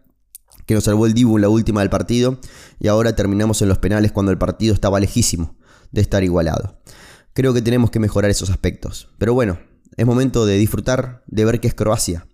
que 0.66 0.74
nos 0.74 0.82
salvó 0.82 1.06
el 1.06 1.14
Dibu 1.14 1.36
en 1.36 1.42
la 1.42 1.50
última 1.50 1.82
del 1.82 1.88
partido, 1.88 2.40
y 2.80 2.88
ahora 2.88 3.14
terminamos 3.14 3.62
en 3.62 3.68
los 3.68 3.78
penales 3.78 4.10
cuando 4.10 4.32
el 4.32 4.38
partido 4.38 4.74
estaba 4.74 4.98
lejísimo 4.98 5.56
de 5.92 6.00
estar 6.00 6.24
igualado. 6.24 6.80
Creo 7.32 7.54
que 7.54 7.62
tenemos 7.62 7.92
que 7.92 8.00
mejorar 8.00 8.32
esos 8.32 8.50
aspectos. 8.50 9.08
Pero 9.18 9.34
bueno, 9.34 9.60
es 9.96 10.04
momento 10.04 10.46
de 10.46 10.56
disfrutar 10.56 11.22
de 11.28 11.44
ver 11.44 11.60
qué 11.60 11.68
es 11.68 11.74
Croacia. 11.74 12.26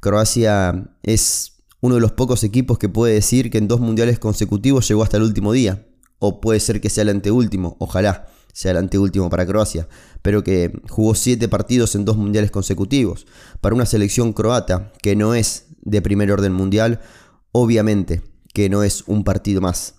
Croacia 0.00 0.90
es 1.02 1.62
uno 1.80 1.94
de 1.94 2.02
los 2.02 2.12
pocos 2.12 2.44
equipos 2.44 2.76
que 2.76 2.90
puede 2.90 3.14
decir 3.14 3.50
que 3.50 3.56
en 3.56 3.68
dos 3.68 3.80
mundiales 3.80 4.18
consecutivos 4.18 4.86
llegó 4.86 5.02
hasta 5.02 5.16
el 5.16 5.22
último 5.22 5.54
día. 5.54 5.86
O 6.24 6.40
puede 6.40 6.60
ser 6.60 6.80
que 6.80 6.88
sea 6.88 7.02
el 7.02 7.08
anteúltimo, 7.08 7.76
ojalá 7.80 8.28
sea 8.52 8.70
el 8.70 8.76
anteúltimo 8.76 9.28
para 9.28 9.44
Croacia, 9.44 9.88
pero 10.22 10.44
que 10.44 10.70
jugó 10.88 11.16
siete 11.16 11.48
partidos 11.48 11.96
en 11.96 12.04
dos 12.04 12.16
mundiales 12.16 12.52
consecutivos. 12.52 13.26
Para 13.60 13.74
una 13.74 13.86
selección 13.86 14.32
croata 14.32 14.92
que 15.02 15.16
no 15.16 15.34
es 15.34 15.66
de 15.80 16.00
primer 16.00 16.30
orden 16.30 16.52
mundial, 16.52 17.00
obviamente 17.50 18.22
que 18.54 18.68
no 18.68 18.84
es 18.84 19.02
un 19.08 19.24
partido 19.24 19.60
más 19.60 19.96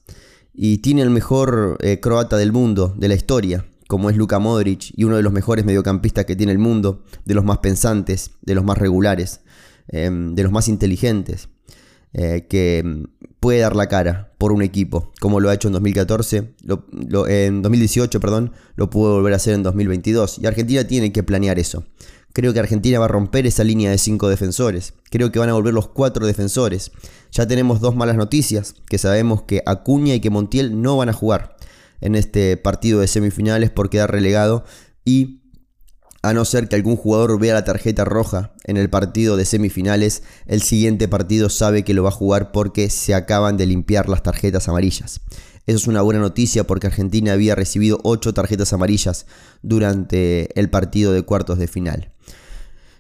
y 0.54 0.78
tiene 0.78 1.02
el 1.02 1.10
mejor 1.10 1.78
eh, 1.82 2.00
croata 2.00 2.38
del 2.38 2.54
mundo, 2.54 2.94
de 2.98 3.08
la 3.10 3.16
historia, 3.16 3.66
como 3.90 4.10
es 4.10 4.16
Luka 4.16 4.40
Modric, 4.40 4.94
y 4.96 5.04
uno 5.04 5.18
de 5.18 5.24
los 5.24 5.34
mejores 5.34 5.66
mediocampistas 5.66 6.24
que 6.24 6.36
tiene 6.36 6.52
el 6.52 6.60
mundo, 6.60 7.04
de 7.26 7.34
los 7.34 7.44
más 7.44 7.58
pensantes, 7.58 8.32
de 8.42 8.56
los 8.56 8.64
más 8.64 8.78
regulares, 8.78 9.42
em, 9.88 10.36
de 10.36 10.44
los 10.44 10.52
más 10.52 10.70
inteligentes, 10.70 11.50
eh, 12.14 12.46
que 12.48 13.04
puede 13.44 13.60
dar 13.60 13.76
la 13.76 13.90
cara 13.90 14.32
por 14.38 14.54
un 14.54 14.62
equipo, 14.62 15.12
como 15.20 15.42
lo 15.42 15.50
ha 15.50 15.54
hecho 15.54 15.68
en 15.68 15.74
2014, 15.74 16.54
en 17.28 17.62
2018, 17.62 18.22
perdón, 18.22 18.54
lo 18.78 18.90
pudo 18.90 19.16
volver 19.16 19.34
a 19.34 19.36
hacer 19.36 19.54
en 19.54 19.64
2022, 19.64 20.40
y 20.40 20.46
Argentina 20.46 20.88
tiene 20.88 21.12
que 21.12 21.24
planear 21.24 21.60
eso. 21.60 21.84
Creo 22.32 22.54
que 22.54 22.62
Argentina 22.62 23.00
va 23.00 23.06
a 23.06 23.10
romper 23.10 23.46
esa 23.46 23.66
línea 23.66 23.92
de 23.92 23.98
cinco 23.98 24.30
defensores. 24.30 24.94
Creo 25.12 25.34
que 25.34 25.40
van 25.40 25.50
a 25.50 25.56
volver 25.56 25.74
los 25.74 25.90
cuatro 25.90 26.26
defensores. 26.26 26.94
Ya 27.34 27.46
tenemos 27.46 27.82
dos 27.82 27.98
malas 27.98 28.16
noticias, 28.16 28.76
que 28.88 28.98
sabemos 28.98 29.42
que 29.42 29.62
Acuña 29.66 30.16
y 30.16 30.22
que 30.22 30.30
Montiel 30.30 30.82
no 30.82 30.96
van 30.96 31.10
a 31.10 31.14
jugar 31.14 31.58
en 32.00 32.16
este 32.16 32.56
partido 32.56 33.02
de 33.02 33.08
semifinales 33.08 33.72
por 33.72 33.90
quedar 33.90 34.10
relegado 34.10 34.64
y 35.04 35.43
a 36.24 36.34
no 36.34 36.46
ser 36.46 36.70
que 36.70 36.78
algún 36.78 36.96
jugador 36.96 37.38
vea 37.38 37.54
la 37.54 37.66
tarjeta 37.66 38.06
roja 38.06 38.54
en 38.64 38.78
el 38.78 38.90
partido 38.90 39.36
de 39.36 39.44
semifinales, 39.44 40.24
el 40.48 40.62
siguiente 40.62 41.10
partido 41.10 41.50
sabe 41.50 41.84
que 41.84 41.94
lo 41.94 42.02
va 42.02 42.10
a 42.10 42.14
jugar 42.14 42.54
porque 42.54 42.90
se 42.90 43.14
acaban 43.14 43.58
de 43.58 43.66
limpiar 43.66 44.08
las 44.08 44.24
tarjetas 44.24 44.70
amarillas. 44.70 45.20
Eso 45.68 45.78
es 45.78 45.88
una 45.88 46.02
buena 46.02 46.22
noticia 46.22 46.66
porque 46.66 46.88
Argentina 46.88 47.34
había 47.34 47.56
recibido 47.56 48.00
8 48.04 48.34
tarjetas 48.34 48.72
amarillas 48.72 49.26
durante 49.64 50.58
el 50.58 50.70
partido 50.70 51.12
de 51.12 51.24
cuartos 51.24 51.60
de 51.60 51.68
final. 51.68 52.14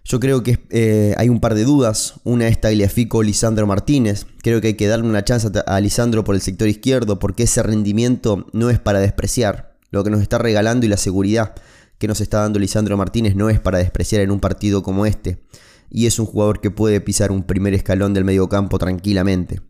Yo 0.03 0.19
creo 0.19 0.43
que 0.43 0.59
eh, 0.69 1.15
hay 1.17 1.29
un 1.29 1.39
par 1.39 1.55
de 1.55 1.63
dudas. 1.63 2.15
Una 2.25 2.49
es 2.49 2.59
Tagliafico 2.59 3.23
Lisandro 3.23 3.65
Martínez. 3.65 4.25
Creo 4.41 4.59
que 4.59 4.67
hay 4.67 4.73
que 4.73 4.87
darle 4.87 5.07
una 5.07 5.23
chance 5.23 5.47
a 5.65 5.79
Lisandro 5.79 6.25
por 6.25 6.35
el 6.35 6.41
sector 6.41 6.67
izquierdo 6.67 7.19
porque 7.19 7.43
ese 7.43 7.63
rendimiento 7.63 8.47
no 8.51 8.69
es 8.69 8.79
para 8.79 8.99
despreciar. 8.99 9.77
Lo 9.91 10.03
que 10.03 10.09
nos 10.09 10.21
está 10.21 10.39
regalando 10.39 10.85
y 10.85 10.89
la 10.89 10.97
seguridad 10.97 11.55
que 12.03 12.07
nos 12.09 12.19
está 12.19 12.41
dando 12.41 12.59
Lisandro 12.59 12.97
Martínez 12.97 13.33
no 13.33 13.49
es 13.49 13.61
para 13.61 13.77
despreciar 13.77 14.21
en 14.23 14.31
un 14.31 14.41
partido 14.41 14.83
como 14.83 15.05
este. 15.05 15.41
Y 15.89 16.05
es 16.05 16.19
un 16.19 16.25
jugador 16.25 16.59
que 16.59 16.69
puede 16.69 16.99
pisar 16.99 17.31
un 17.31 17.43
primer 17.43 17.73
escalón 17.73 18.13
del 18.13 18.25
mediocampo 18.25 18.77
tranquilamente. 18.77 19.61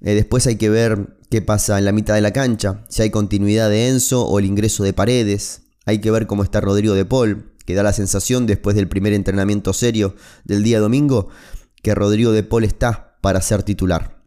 Eh, 0.00 0.14
después 0.14 0.46
hay 0.46 0.54
que 0.54 0.70
ver 0.70 1.16
qué 1.28 1.42
pasa 1.42 1.76
en 1.76 1.84
la 1.84 1.90
mitad 1.90 2.14
de 2.14 2.20
la 2.20 2.32
cancha, 2.32 2.84
si 2.88 3.02
hay 3.02 3.10
continuidad 3.10 3.68
de 3.68 3.88
Enzo 3.88 4.24
o 4.28 4.38
el 4.38 4.44
ingreso 4.44 4.84
de 4.84 4.92
Paredes. 4.92 5.62
Hay 5.86 6.00
que 6.00 6.12
ver 6.12 6.28
cómo 6.28 6.44
está 6.44 6.60
Rodrigo 6.60 6.94
de 6.94 7.04
Paul, 7.04 7.52
que 7.64 7.74
da 7.74 7.82
la 7.82 7.92
sensación 7.92 8.46
después 8.46 8.76
del 8.76 8.86
primer 8.86 9.12
entrenamiento 9.12 9.72
serio 9.72 10.14
del 10.44 10.62
día 10.62 10.78
domingo 10.78 11.30
que 11.82 11.96
Rodrigo 11.96 12.30
de 12.30 12.44
Paul 12.44 12.62
está 12.62 13.18
para 13.22 13.40
ser 13.40 13.64
titular, 13.64 14.22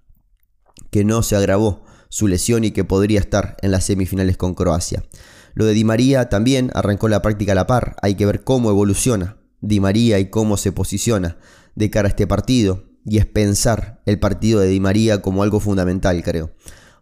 que 0.91 1.05
no 1.05 1.23
se 1.23 1.37
agravó 1.37 1.85
su 2.09 2.27
lesión 2.27 2.65
y 2.65 2.71
que 2.71 2.83
podría 2.83 3.21
estar 3.21 3.55
en 3.61 3.71
las 3.71 3.85
semifinales 3.85 4.35
con 4.35 4.55
Croacia. 4.55 5.05
Lo 5.53 5.65
de 5.65 5.73
Di 5.73 5.83
María 5.83 6.29
también 6.29 6.71
arrancó 6.73 7.07
la 7.07 7.21
práctica 7.21 7.53
a 7.53 7.55
la 7.55 7.67
par, 7.67 7.95
hay 8.01 8.15
que 8.15 8.25
ver 8.25 8.43
cómo 8.43 8.69
evoluciona 8.69 9.37
Di 9.61 9.79
María 9.79 10.19
y 10.19 10.29
cómo 10.29 10.57
se 10.57 10.71
posiciona 10.71 11.37
de 11.75 11.89
cara 11.89 12.07
a 12.07 12.09
este 12.09 12.27
partido, 12.27 12.85
y 13.05 13.17
es 13.17 13.25
pensar 13.25 14.01
el 14.05 14.19
partido 14.19 14.59
de 14.59 14.67
Di 14.67 14.79
María 14.79 15.21
como 15.21 15.43
algo 15.43 15.59
fundamental, 15.59 16.21
creo. 16.23 16.51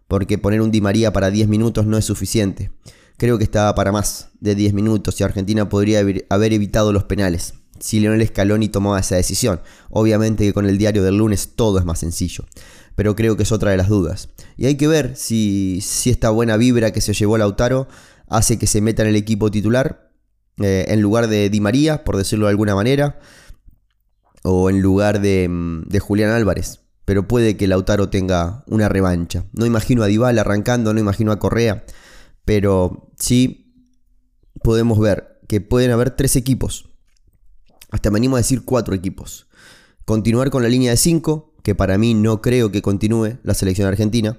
Porque 0.08 0.38
poner 0.38 0.62
un 0.62 0.72
Di 0.72 0.82
María 0.82 1.12
para 1.12 1.32
10 1.32 1.48
minutos 1.48 1.86
no 1.86 1.98
es 1.98 2.06
suficiente. 2.06 2.72
Creo 3.18 3.38
que 3.38 3.44
estaba 3.44 3.74
para 3.76 3.92
más 3.92 4.30
de 4.40 4.56
10 4.56 4.74
minutos 4.74 5.20
y 5.20 5.24
Argentina 5.24 5.68
podría 5.70 6.00
haber 6.30 6.54
evitado 6.54 6.94
los 6.94 7.04
penales 7.04 7.56
si 7.80 8.00
Lionel 8.00 8.26
Scaloni 8.28 8.70
tomaba 8.70 9.00
esa 9.00 9.16
decisión. 9.16 9.62
Obviamente 9.90 10.46
que 10.46 10.54
con 10.54 10.66
el 10.66 10.78
diario 10.78 11.04
del 11.04 11.18
lunes 11.18 11.54
todo 11.56 11.80
es 11.80 11.86
más 11.86 12.00
sencillo, 12.00 12.46
pero 12.96 13.16
creo 13.16 13.38
que 13.38 13.44
es 13.44 13.52
otra 13.52 13.72
de 13.72 13.78
las 13.78 13.90
dudas. 13.90 14.30
Y 14.58 14.66
hay 14.66 14.76
que 14.76 14.88
ver 14.88 15.16
si, 15.16 15.80
si 15.82 16.10
esta 16.10 16.30
buena 16.30 16.58
vibra 16.58 16.92
que 16.92 17.02
se 17.02 17.14
llevó 17.14 17.38
Lautaro 17.38 17.88
hace 18.28 18.60
que 18.60 18.68
se 18.68 18.82
meta 18.82 19.04
en 19.04 19.10
el 19.10 19.16
equipo 19.16 19.52
titular 19.52 20.12
eh, 20.58 20.86
en 20.90 21.02
lugar 21.02 21.28
de 21.28 21.50
Di 21.50 21.62
María, 21.62 22.04
por 22.04 22.18
decirlo 22.18 22.46
de 22.46 22.52
alguna 22.52 22.76
manera 22.76 23.20
o 24.50 24.70
en 24.70 24.82
lugar 24.82 25.20
mm, 25.20 25.84
de, 25.90 26.00
Julián 26.00 26.32
Álvarez. 26.32 26.82
Pero 27.06 27.28
puede 27.28 27.58
que 27.58 27.68
Lautaro 27.68 28.10
tenga 28.10 28.64
una 28.68 28.90
revancha. 28.90 29.46
No 29.52 29.66
imagino 29.66 30.04
a 30.04 30.08
Dybala 30.08 30.42
arrancando, 30.42 30.94
no 30.94 31.00
imagino 31.00 31.32
a 31.32 31.40
Correa. 31.40 31.86
Pero 32.46 33.12
sí 33.18 33.74
podemos 34.64 35.00
ver 35.00 35.40
que 35.48 35.62
pueden 35.62 35.92
haber 35.92 36.12
tres 36.12 36.36
equipos. 36.36 36.90
Hasta 37.92 38.10
me 38.10 38.18
animo 38.18 38.36
a 38.36 38.40
decir 38.40 38.64
cuatro 38.64 38.96
equipos. 38.96 39.48
Continuar 40.06 40.50
con 40.50 40.64
la 40.64 40.70
línea 40.70 40.92
de 40.92 40.98
cinco, 40.98 41.54
que 41.64 41.76
para 41.76 41.98
mí 41.98 42.14
no 42.14 42.42
creo 42.42 42.72
que 42.72 42.82
continúe 42.82 43.38
la 43.44 43.54
selección 43.54 43.88
argentina. 43.88 44.38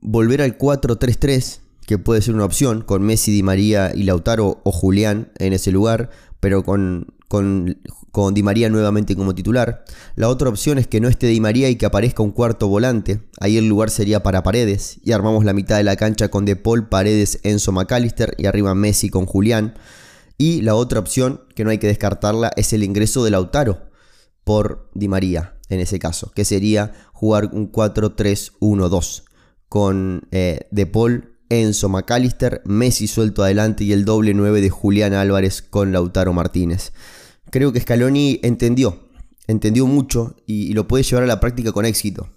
Volver 0.00 0.42
al 0.42 0.58
4-3-3, 0.58 1.60
que 1.86 1.98
puede 1.98 2.22
ser 2.22 2.34
una 2.34 2.44
opción, 2.44 2.82
con 2.82 3.02
Messi, 3.02 3.32
Di 3.32 3.42
María 3.42 3.92
y 3.94 4.02
Lautaro 4.02 4.60
o 4.64 4.72
Julián 4.72 5.32
en 5.38 5.52
ese 5.52 5.72
lugar, 5.72 6.10
pero 6.40 6.64
con 6.64 7.16
con, 7.28 7.80
con, 8.12 8.34
Di 8.34 8.42
María 8.42 8.68
nuevamente 8.68 9.16
como 9.16 9.34
titular. 9.34 9.84
La 10.14 10.28
otra 10.28 10.48
opción 10.48 10.78
es 10.78 10.86
que 10.86 11.00
no 11.00 11.08
esté 11.08 11.26
Di 11.26 11.40
María 11.40 11.68
y 11.68 11.76
que 11.76 11.86
aparezca 11.86 12.22
un 12.22 12.30
cuarto 12.30 12.68
volante. 12.68 13.20
Ahí 13.40 13.56
el 13.56 13.68
lugar 13.68 13.90
sería 13.90 14.22
para 14.22 14.42
Paredes. 14.42 14.98
Y 15.02 15.12
armamos 15.12 15.44
la 15.44 15.52
mitad 15.52 15.76
de 15.76 15.84
la 15.84 15.96
cancha 15.96 16.28
con 16.28 16.44
De 16.44 16.56
Paul, 16.56 16.88
Paredes, 16.88 17.40
Enzo 17.42 17.72
McAllister 17.72 18.34
y 18.38 18.46
arriba 18.46 18.74
Messi 18.74 19.08
con 19.08 19.26
Julián. 19.26 19.74
Y 20.38 20.62
la 20.62 20.74
otra 20.74 21.00
opción, 21.00 21.42
que 21.54 21.64
no 21.64 21.70
hay 21.70 21.78
que 21.78 21.86
descartarla, 21.86 22.52
es 22.56 22.72
el 22.72 22.84
ingreso 22.84 23.24
de 23.24 23.30
Lautaro 23.30 23.90
por 24.44 24.90
Di 24.94 25.08
María, 25.08 25.56
en 25.68 25.80
ese 25.80 25.98
caso, 25.98 26.30
que 26.34 26.44
sería 26.44 26.92
jugar 27.12 27.50
un 27.52 27.72
4-3-1-2 27.72 29.24
con 29.68 30.28
eh, 30.30 30.68
De 30.70 30.86
Paul, 30.86 31.35
Enzo 31.48 31.88
McAllister, 31.88 32.62
Messi 32.64 33.06
suelto 33.06 33.42
adelante 33.42 33.84
y 33.84 33.92
el 33.92 34.04
doble 34.04 34.34
9 34.34 34.60
de 34.60 34.70
Julián 34.70 35.14
Álvarez 35.14 35.62
con 35.62 35.92
Lautaro 35.92 36.32
Martínez. 36.32 36.92
Creo 37.50 37.72
que 37.72 37.80
Scaloni 37.80 38.40
entendió, 38.42 39.08
entendió 39.46 39.86
mucho 39.86 40.36
y, 40.46 40.72
lo 40.74 40.88
puede 40.88 41.04
llevar 41.04 41.24
a 41.24 41.28
la 41.28 41.40
práctica 41.40 41.72
con 41.72 41.84
éxito. 41.84 42.28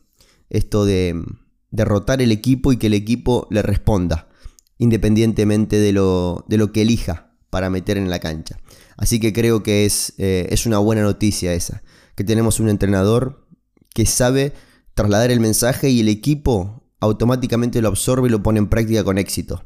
Esto 0.50 0.86
de 0.86 1.22
derrotar 1.72 2.22
el 2.22 2.32
equipo 2.32 2.72
y 2.72 2.78
que 2.78 2.88
el 2.88 2.94
equipo 2.94 3.48
le 3.50 3.62
responda, 3.62 4.30
independientemente 4.78 5.80
de 5.80 5.92
lo, 5.92 6.46
de 6.48 6.58
lo 6.58 6.72
que 6.72 6.84
elija 6.84 7.32
para 7.50 7.70
meter 7.70 7.98
en 7.98 8.10
la 8.10 8.20
cancha. 8.20 8.60
Así 8.98 9.20
que 9.20 9.34
creo 9.34 9.64
que 9.64 9.86
es, 9.86 10.14
eh, 10.18 10.48
es 10.52 10.66
una 10.66 10.78
buena 10.78 11.02
noticia 11.02 11.54
esa, 11.54 11.84
que 12.16 12.24
tenemos 12.24 12.60
un 12.60 12.70
entrenador 12.70 13.48
que 13.94 14.06
sabe 14.06 14.54
trasladar 14.94 15.32
el 15.32 15.40
mensaje 15.40 15.90
y 15.90 16.02
el 16.02 16.10
equipo 16.10 16.79
automáticamente 17.00 17.82
lo 17.82 17.90
absorbe 17.90 18.28
y 18.28 18.32
lo 18.32 18.44
pone 18.44 18.60
en 18.60 18.68
práctica 18.68 19.04
con 19.04 19.18
éxito. 19.18 19.64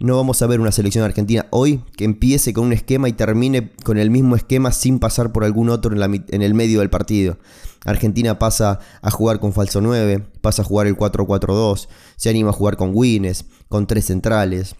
No 0.00 0.16
vamos 0.16 0.40
a 0.40 0.46
ver 0.46 0.60
una 0.60 0.72
selección 0.72 1.04
argentina 1.04 1.46
hoy 1.50 1.84
que 1.94 2.04
empiece 2.04 2.54
con 2.54 2.64
un 2.64 2.72
esquema 2.72 3.10
y 3.10 3.12
termine 3.12 3.72
con 3.84 3.98
el 3.98 4.10
mismo 4.10 4.34
esquema 4.34 4.72
sin 4.72 4.98
pasar 4.98 5.30
por 5.30 5.44
algún 5.44 5.68
otro 5.68 5.94
en, 5.94 6.42
el 6.42 6.54
medio 6.54 6.80
del 6.80 6.88
partido. 6.88 7.36
Argentina 7.84 8.38
pasa 8.38 8.78
a 9.02 9.10
jugar 9.10 9.40
con 9.40 9.52
falso 9.52 9.82
9, 9.82 10.26
pasa 10.40 10.62
a 10.62 10.64
jugar 10.64 10.86
el 10.86 10.96
4-4-2, 10.96 11.88
se 12.16 12.30
anima 12.30 12.48
a 12.48 12.54
jugar 12.54 12.78
con 12.78 12.92
Wines, 12.94 13.44
con 13.68 13.86
tres 13.86 14.06
centrales, 14.06 14.74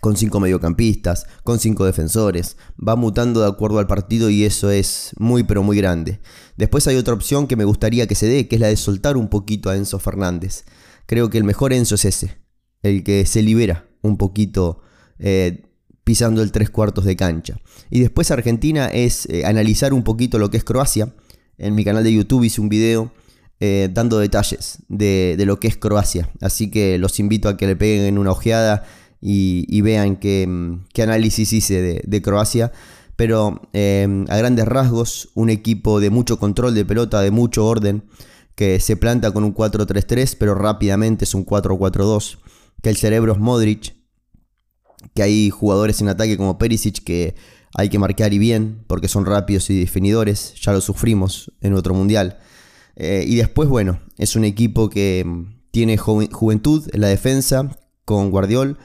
con 0.00 0.16
cinco 0.16 0.40
mediocampistas, 0.40 1.26
con 1.44 1.60
cinco 1.60 1.84
defensores. 1.84 2.56
Va 2.76 2.96
mutando 2.96 3.42
de 3.42 3.48
acuerdo 3.48 3.78
al 3.78 3.86
partido 3.86 4.30
y 4.30 4.44
eso 4.44 4.70
es 4.70 5.12
muy 5.16 5.44
pero 5.44 5.62
muy 5.62 5.76
grande. 5.76 6.20
Después 6.56 6.88
hay 6.88 6.96
otra 6.96 7.14
opción 7.14 7.46
que 7.46 7.54
me 7.54 7.64
gustaría 7.64 8.08
que 8.08 8.16
se 8.16 8.26
dé, 8.26 8.48
que 8.48 8.56
es 8.56 8.60
la 8.60 8.66
de 8.66 8.76
soltar 8.76 9.16
un 9.16 9.28
poquito 9.28 9.70
a 9.70 9.76
Enzo 9.76 10.00
Fernández. 10.00 10.64
Creo 11.10 11.28
que 11.28 11.38
el 11.38 11.44
mejor 11.44 11.72
Enzo 11.72 11.96
es 11.96 12.04
ese, 12.04 12.36
el 12.84 13.02
que 13.02 13.26
se 13.26 13.42
libera 13.42 13.84
un 14.00 14.16
poquito 14.16 14.80
eh, 15.18 15.64
pisando 16.04 16.40
el 16.40 16.52
tres 16.52 16.70
cuartos 16.70 17.04
de 17.04 17.16
cancha. 17.16 17.58
Y 17.90 17.98
después 17.98 18.30
Argentina 18.30 18.86
es 18.86 19.26
eh, 19.26 19.44
analizar 19.44 19.92
un 19.92 20.04
poquito 20.04 20.38
lo 20.38 20.50
que 20.50 20.58
es 20.58 20.62
Croacia. 20.62 21.12
En 21.58 21.74
mi 21.74 21.84
canal 21.84 22.04
de 22.04 22.12
YouTube 22.12 22.44
hice 22.44 22.60
un 22.60 22.68
video 22.68 23.12
eh, 23.58 23.88
dando 23.92 24.20
detalles 24.20 24.84
de, 24.86 25.34
lo 25.44 25.58
que 25.58 25.66
es 25.66 25.76
Croacia. 25.76 26.30
Así 26.40 26.70
que 26.70 26.96
los 26.96 27.18
invito 27.18 27.48
a 27.48 27.56
que 27.56 27.66
le 27.66 27.74
peguen 27.74 28.16
una 28.16 28.30
ojeada 28.30 28.84
y, 29.20 29.80
vean 29.80 30.14
qué, 30.14 30.78
qué, 30.94 31.02
análisis 31.02 31.52
hice 31.52 32.04
de 32.04 32.22
Croacia. 32.22 32.70
Pero 33.16 33.62
a 33.74 34.36
grandes 34.36 34.64
rasgos, 34.64 35.30
un 35.34 35.50
equipo 35.50 35.98
de 35.98 36.10
mucho 36.10 36.38
control 36.38 36.76
de 36.76 36.84
pelota, 36.84 37.20
de 37.20 37.32
mucho 37.32 37.66
orden, 37.66 38.04
que 38.60 38.78
se 38.78 38.94
planta 38.94 39.32
con 39.32 39.42
un 39.42 39.54
4-3-3, 39.54 40.36
pero 40.38 40.54
rápidamente 40.54 41.24
es 41.24 41.34
un 41.34 41.46
4-4-2 41.46 42.36
que 42.82 42.90
el 42.90 42.98
cerebro 42.98 43.32
es 43.32 43.38
Modric, 43.38 43.94
que 45.14 45.22
hay 45.22 45.48
jugadores 45.48 46.02
en 46.02 46.10
ataque 46.10 46.36
como 46.36 46.58
Perisic 46.58 47.02
que 47.02 47.34
hay 47.74 47.88
que 47.88 47.98
marcar 47.98 48.34
y 48.34 48.38
bien, 48.38 48.84
porque 48.86 49.08
son 49.08 49.24
rápidos 49.24 49.70
y 49.70 49.80
definidores, 49.80 50.52
ya 50.60 50.74
lo 50.74 50.82
sufrimos 50.82 51.50
en 51.62 51.72
otro 51.72 51.94
mundial. 51.94 52.38
Eh, 52.96 53.24
y 53.26 53.36
después, 53.36 53.66
bueno, 53.66 53.98
es 54.18 54.36
un 54.36 54.44
equipo 54.44 54.90
que 54.90 55.24
mm, 55.24 55.70
tiene 55.70 55.96
juventud 55.96 56.86
en 56.92 57.00
la 57.00 57.08
defensa, 57.08 57.78
con 58.04 58.30
Guardiol, 58.30 58.76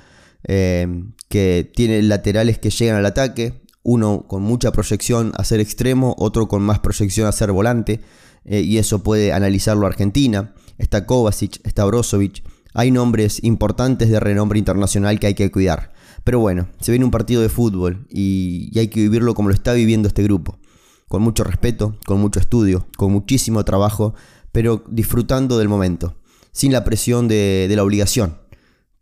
eh, 0.48 0.88
que 1.28 1.70
tiene 1.76 2.02
laterales 2.02 2.60
que 2.60 2.70
llegan 2.70 2.96
al 2.96 3.06
ataque, 3.06 3.66
uno 3.84 4.26
con 4.26 4.42
mucha 4.42 4.72
proyección 4.72 5.34
a 5.36 5.44
ser 5.44 5.60
extremo, 5.60 6.16
otro 6.18 6.48
con 6.48 6.62
más 6.62 6.80
proyección 6.80 7.28
a 7.28 7.34
ser 7.34 7.52
volante, 7.52 8.00
eh, 8.46 8.62
y 8.62 8.78
eso 8.78 9.04
puede 9.04 9.34
analizarlo 9.34 9.88
Argentina. 9.88 10.54
Está 10.78 11.06
Kovacic, 11.06 11.60
está 11.66 11.86
Brozovic, 11.86 12.44
hay 12.76 12.92
nombres 12.92 13.42
importantes 13.42 14.10
de 14.10 14.20
renombre 14.20 14.60
internacional 14.60 15.18
que 15.18 15.28
hay 15.28 15.34
que 15.34 15.50
cuidar. 15.50 15.94
Pero 16.26 16.40
bueno, 16.40 16.68
se 16.82 16.92
viene 16.92 17.06
un 17.06 17.12
partido 17.12 17.42
de 17.42 17.48
fútbol 17.48 18.06
y, 18.10 18.78
hay 18.78 18.90
que 18.90 19.00
vivirlo 19.00 19.34
como 19.34 19.48
lo 19.48 19.56
está 19.56 19.72
viviendo 19.72 20.10
este 20.10 20.24
grupo. 20.24 20.60
Con 21.08 21.22
mucho 21.22 21.46
respeto, 21.46 21.98
con 22.06 22.20
mucho 22.20 22.40
estudio, 22.40 22.86
con 22.98 23.14
muchísimo 23.14 23.64
trabajo, 23.64 24.14
pero 24.52 24.84
disfrutando 24.90 25.58
del 25.58 25.70
momento, 25.70 26.18
sin 26.52 26.74
la 26.74 26.84
presión 26.84 27.30
de, 27.30 27.72
la 27.74 27.84
obligación, 27.84 28.40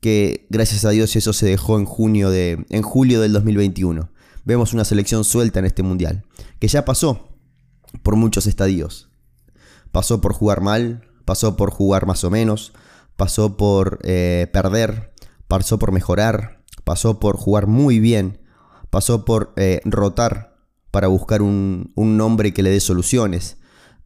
que 0.01 0.45
gracias 0.51 0.85
a 0.85 0.91
Dios 0.91 1.15
eso 1.15 1.33
se 1.33 1.47
dejó 1.47 1.79
en, 1.79 1.85
junio 1.85 2.29
de, 2.29 2.65
en 2.69 2.81
julio 2.83 3.21
del 3.21 3.33
2021. 3.33 4.11
Vemos 4.45 4.73
una 4.73 4.85
selección 4.85 5.23
suelta 5.23 5.57
en 5.57 5.65
este 5.65 5.81
mundial, 5.81 6.25
que 6.59 6.67
ya 6.67 6.85
pasó 6.85 7.29
por 8.03 8.17
muchos 8.17 8.45
estadios. 8.45 9.09
Pasó 9.93 10.21
por 10.21 10.33
jugar 10.33 10.59
mal, 10.59 11.07
pasó 11.23 11.55
por 11.55 11.69
jugar 11.69 12.07
más 12.07 12.23
o 12.23 12.31
menos, 12.31 12.73
pasó 13.15 13.57
por 13.57 13.99
eh, 14.01 14.47
perder, 14.51 15.13
pasó 15.47 15.77
por 15.77 15.91
mejorar, 15.91 16.63
pasó 16.83 17.19
por 17.19 17.37
jugar 17.37 17.67
muy 17.67 17.99
bien, 17.99 18.39
pasó 18.89 19.23
por 19.23 19.53
eh, 19.55 19.81
rotar 19.85 20.57
para 20.89 21.09
buscar 21.09 21.43
un, 21.43 21.93
nombre 21.95 22.53
que 22.53 22.63
le 22.63 22.71
dé 22.71 22.79
soluciones, 22.79 23.57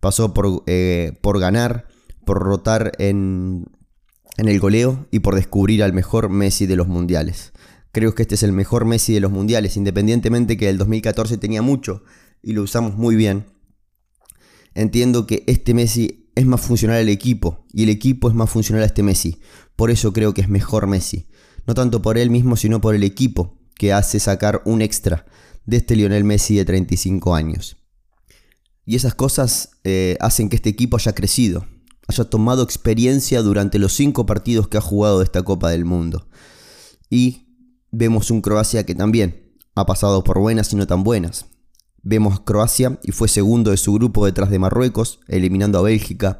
pasó 0.01 0.33
por, 0.33 0.63
eh, 0.67 1.17
por 1.21 1.39
ganar, 1.39 1.87
por 2.25 2.39
rotar 2.39 2.91
en, 2.99 3.63
en 4.35 4.49
el 4.49 4.59
goleo 4.59 5.07
y 5.09 5.19
por 5.19 5.35
descubrir 5.35 5.83
al 5.83 5.93
mejor 5.93 6.27
Messi 6.27 6.65
de 6.65 6.75
los 6.75 6.87
mundiales. 6.87 7.53
Creo 7.93 8.13
que 8.13 8.23
este 8.23 8.35
es 8.35 8.43
el 8.43 8.51
mejor 8.51 8.83
Messi 8.83 9.13
de 9.13 9.21
los 9.21 9.31
mundiales, 9.31 9.77
independientemente 9.77 10.57
que 10.57 10.67
el 10.67 10.77
2014 10.77 11.37
tenía 11.37 11.61
mucho 11.61 12.03
y 12.43 12.51
lo 12.51 12.63
usamos 12.63 12.97
muy 12.97 13.15
bien. 13.15 13.45
Entiendo 14.77 15.25
que 15.25 15.43
este 15.47 15.73
Messi 15.73 16.29
es 16.35 16.45
más 16.45 16.61
funcional 16.61 16.99
al 16.99 17.09
equipo 17.09 17.65
y 17.73 17.81
el 17.81 17.89
equipo 17.89 18.29
es 18.29 18.35
más 18.35 18.47
funcional 18.47 18.83
a 18.83 18.85
este 18.85 19.01
Messi. 19.01 19.39
Por 19.75 19.89
eso 19.89 20.13
creo 20.13 20.35
que 20.35 20.41
es 20.41 20.49
mejor 20.49 20.85
Messi. 20.85 21.25
No 21.65 21.73
tanto 21.73 22.03
por 22.03 22.19
él 22.19 22.29
mismo, 22.29 22.55
sino 22.55 22.79
por 22.79 22.93
el 22.93 23.03
equipo 23.03 23.57
que 23.73 23.91
hace 23.91 24.19
sacar 24.19 24.61
un 24.65 24.83
extra 24.83 25.25
de 25.65 25.77
este 25.77 25.95
Lionel 25.95 26.23
Messi 26.23 26.55
de 26.55 26.63
35 26.63 27.33
años. 27.33 27.77
Y 28.85 28.95
esas 28.95 29.15
cosas 29.15 29.71
eh, 29.83 30.15
hacen 30.19 30.47
que 30.47 30.57
este 30.57 30.69
equipo 30.69 30.97
haya 30.97 31.15
crecido, 31.15 31.65
haya 32.07 32.25
tomado 32.25 32.61
experiencia 32.61 33.41
durante 33.41 33.79
los 33.79 33.93
cinco 33.93 34.27
partidos 34.27 34.67
que 34.67 34.77
ha 34.77 34.81
jugado 34.81 35.17
de 35.17 35.23
esta 35.23 35.41
Copa 35.41 35.71
del 35.71 35.85
Mundo. 35.85 36.27
Y 37.09 37.47
vemos 37.89 38.29
un 38.29 38.41
Croacia 38.41 38.85
que 38.85 38.93
también 38.93 39.55
ha 39.73 39.87
pasado 39.87 40.23
por 40.23 40.37
buenas 40.37 40.71
y 40.71 40.75
no 40.75 40.85
tan 40.85 41.03
buenas. 41.03 41.47
Vemos 42.09 42.39
Croacia 42.39 42.97
y 43.03 43.11
fue 43.11 43.27
segundo 43.27 43.71
de 43.71 43.75
su 43.75 43.91
grupo 43.91 44.25
detrás 44.25 44.49
de 44.49 44.59
Marruecos, 44.59 45.19
eliminando 45.27 45.77
a 45.77 45.81
Bélgica. 45.81 46.39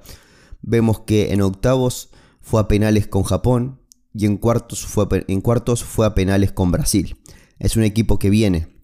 Vemos 0.62 1.02
que 1.02 1.34
en 1.34 1.42
octavos 1.42 2.10
fue 2.40 2.62
a 2.62 2.70
penales 2.70 3.06
con 3.06 3.24
Japón 3.24 3.82
y 4.14 4.28
en 4.28 4.38
cuartos 4.38 4.86
fue, 4.86 5.26
en 5.28 5.42
cuartos 5.42 5.84
fue 5.84 6.06
a 6.06 6.16
penales 6.16 6.54
con 6.54 6.72
Brasil. 6.72 7.18
Es 7.60 7.76
un 7.76 7.84
equipo 7.84 8.18
que 8.18 8.30
viene 8.30 8.80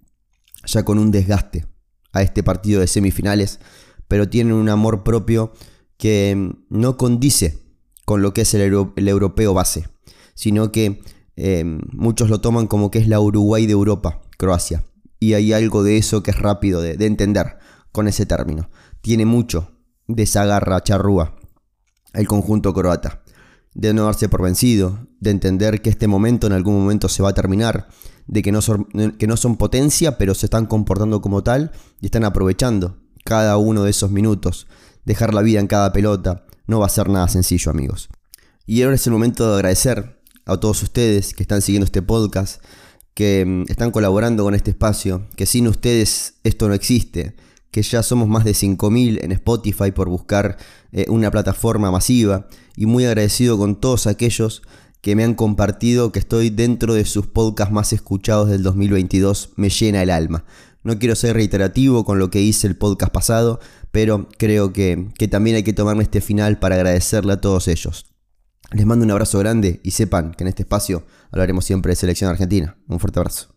ya 0.65 0.83
con 0.83 0.99
un 0.99 1.09
desgaste 1.09 1.67
a 2.11 2.21
este 2.21 2.43
partido 2.43 2.81
de 2.81 2.87
semifinales, 2.87 3.61
pero 4.09 4.27
tiene 4.27 4.53
un 4.53 4.67
amor 4.67 5.05
propio 5.05 5.53
que 5.95 6.51
no 6.67 6.97
condice 6.97 7.59
con 8.03 8.21
lo 8.21 8.33
que 8.33 8.41
es 8.41 8.53
el, 8.55 8.61
europeo 9.07 9.53
base, 9.53 9.87
sino 10.33 10.73
que 10.73 11.01
eh, 11.37 11.63
muchos 11.93 12.29
lo 12.29 12.41
toman 12.41 12.67
como 12.67 12.91
que 12.91 12.99
es 12.99 13.07
la 13.07 13.21
Uruguay 13.21 13.67
de 13.67 13.71
Europa, 13.71 14.21
Croacia 14.37 14.83
y 15.23 15.35
hay 15.35 15.53
algo 15.53 15.83
de 15.83 15.97
eso 15.97 16.21
que 16.21 16.31
es 16.31 16.37
rápido 16.37 16.81
de, 16.81 16.93
entender 17.05 17.57
con 17.93 18.09
ese 18.09 18.25
término. 18.25 18.69
Tiene 19.01 19.25
mucho 19.25 19.71
de 20.05 20.25
charrúa 20.25 21.35
el 22.11 22.27
conjunto 22.27 22.73
croata. 22.73 23.23
De 23.73 23.93
no 23.93 24.03
darse 24.03 24.27
por 24.27 24.41
vencido, 24.43 25.07
de 25.21 25.31
entender 25.31 25.81
que 25.81 25.89
este 25.89 26.07
momento 26.07 26.45
en 26.45 26.53
algún 26.53 26.75
momento 26.75 27.07
se 27.07 27.23
va 27.23 27.29
a 27.29 27.33
terminar, 27.33 27.87
de 28.27 28.41
que 28.41 28.51
no 28.51 28.61
son, 28.61 28.85
que 29.17 29.25
no 29.25 29.37
son 29.37 29.55
potencia, 29.55 30.17
pero 30.17 30.35
se 30.35 30.47
están 30.47 30.65
comportando 30.65 31.21
como 31.21 31.41
tal 31.41 31.71
y 32.01 32.07
están 32.07 32.25
aprovechando 32.25 32.97
cada 33.23 33.55
uno 33.55 33.83
de 33.83 33.91
esos 33.91 34.11
minutos. 34.11 34.67
Dejar 35.05 35.33
la 35.33 35.41
vida 35.41 35.61
en 35.61 35.67
cada 35.67 35.93
pelota 35.93 36.45
no 36.67 36.79
va 36.79 36.87
a 36.87 36.89
ser 36.89 37.07
nada 37.07 37.29
sencillo, 37.29 37.71
amigos. 37.71 38.09
Y 38.65 38.81
ahora 38.83 38.95
es 38.95 39.07
el 39.07 39.13
momento 39.13 39.47
de 39.47 39.55
agradecer 39.55 40.21
a 40.45 40.57
todos 40.57 40.83
ustedes 40.83 41.33
que 41.33 41.43
están 41.43 41.61
siguiendo 41.61 41.85
este 41.85 42.01
podcast, 42.01 42.61
que 43.13 43.45
mm, 43.45 43.63
están 43.69 43.91
colaborando 43.91 44.43
con 44.43 44.55
este 44.55 44.71
espacio, 44.71 45.27
que 45.35 45.45
sin 45.45 45.67
ustedes 45.67 46.35
esto 46.43 46.67
no 46.67 46.73
existe, 46.73 47.35
que 47.71 47.81
ya 47.81 48.03
somos 48.03 48.27
más 48.27 48.43
de 48.45 48.51
5.000 48.51 49.23
en 49.23 49.31
Spotify 49.31 49.91
por 49.91 50.07
buscar 50.07 50.57
eh, 50.91 51.05
una 51.09 51.31
plataforma 51.31 51.91
masiva 51.91 52.47
y 52.75 52.85
muy 52.85 53.05
agradecido 53.05 53.57
con 53.57 53.79
todos 53.79 54.05
aquellos 54.07 54.61
que 55.01 55.15
me 55.15 55.23
han 55.23 55.33
compartido 55.33 56.11
que 56.11 56.19
estoy 56.19 56.49
dentro 56.49 56.93
de 56.93 57.03
sus 57.03 57.27
podcasts 57.27 57.73
más 57.73 57.91
escuchados 57.91 58.49
del 58.49 58.63
2022, 58.63 59.53
me 59.57 59.69
llena 59.69 60.01
el 60.01 60.09
alma. 60.09 60.45
No 60.83 60.99
quiero 60.99 61.15
ser 61.15 61.35
reiterativo 61.35 62.05
con 62.05 62.19
lo 62.19 62.29
que 62.29 62.41
hice 62.41 62.67
el 62.67 62.77
podcast 62.77 63.11
pasado, 63.11 63.59
pero 63.91 64.29
creo 64.37 64.71
que, 64.71 65.09
que 65.17 65.27
también 65.27 65.55
hay 65.55 65.63
que 65.63 65.73
tomarme 65.73 66.03
este 66.03 66.21
final 66.21 66.59
para 66.59 66.75
agradecerle 66.75 67.33
a 67.33 67.41
todos 67.41 67.67
ellos. 67.67 68.12
Les 68.73 68.87
mando 68.87 69.05
un 69.05 69.11
abrazo 69.11 69.37
grande 69.37 69.79
y 69.83 69.91
sepan 69.91 70.31
que 70.31 70.43
en 70.43 70.47
este 70.47 70.63
espacio 70.63 71.03
hablaremos 71.29 71.63
siempre 71.63 71.91
de 71.91 71.95
selección 71.95 72.31
argentina. 72.31 72.75
Un 72.87 72.99
fuerte 72.99 73.19
abrazo. 73.19 73.49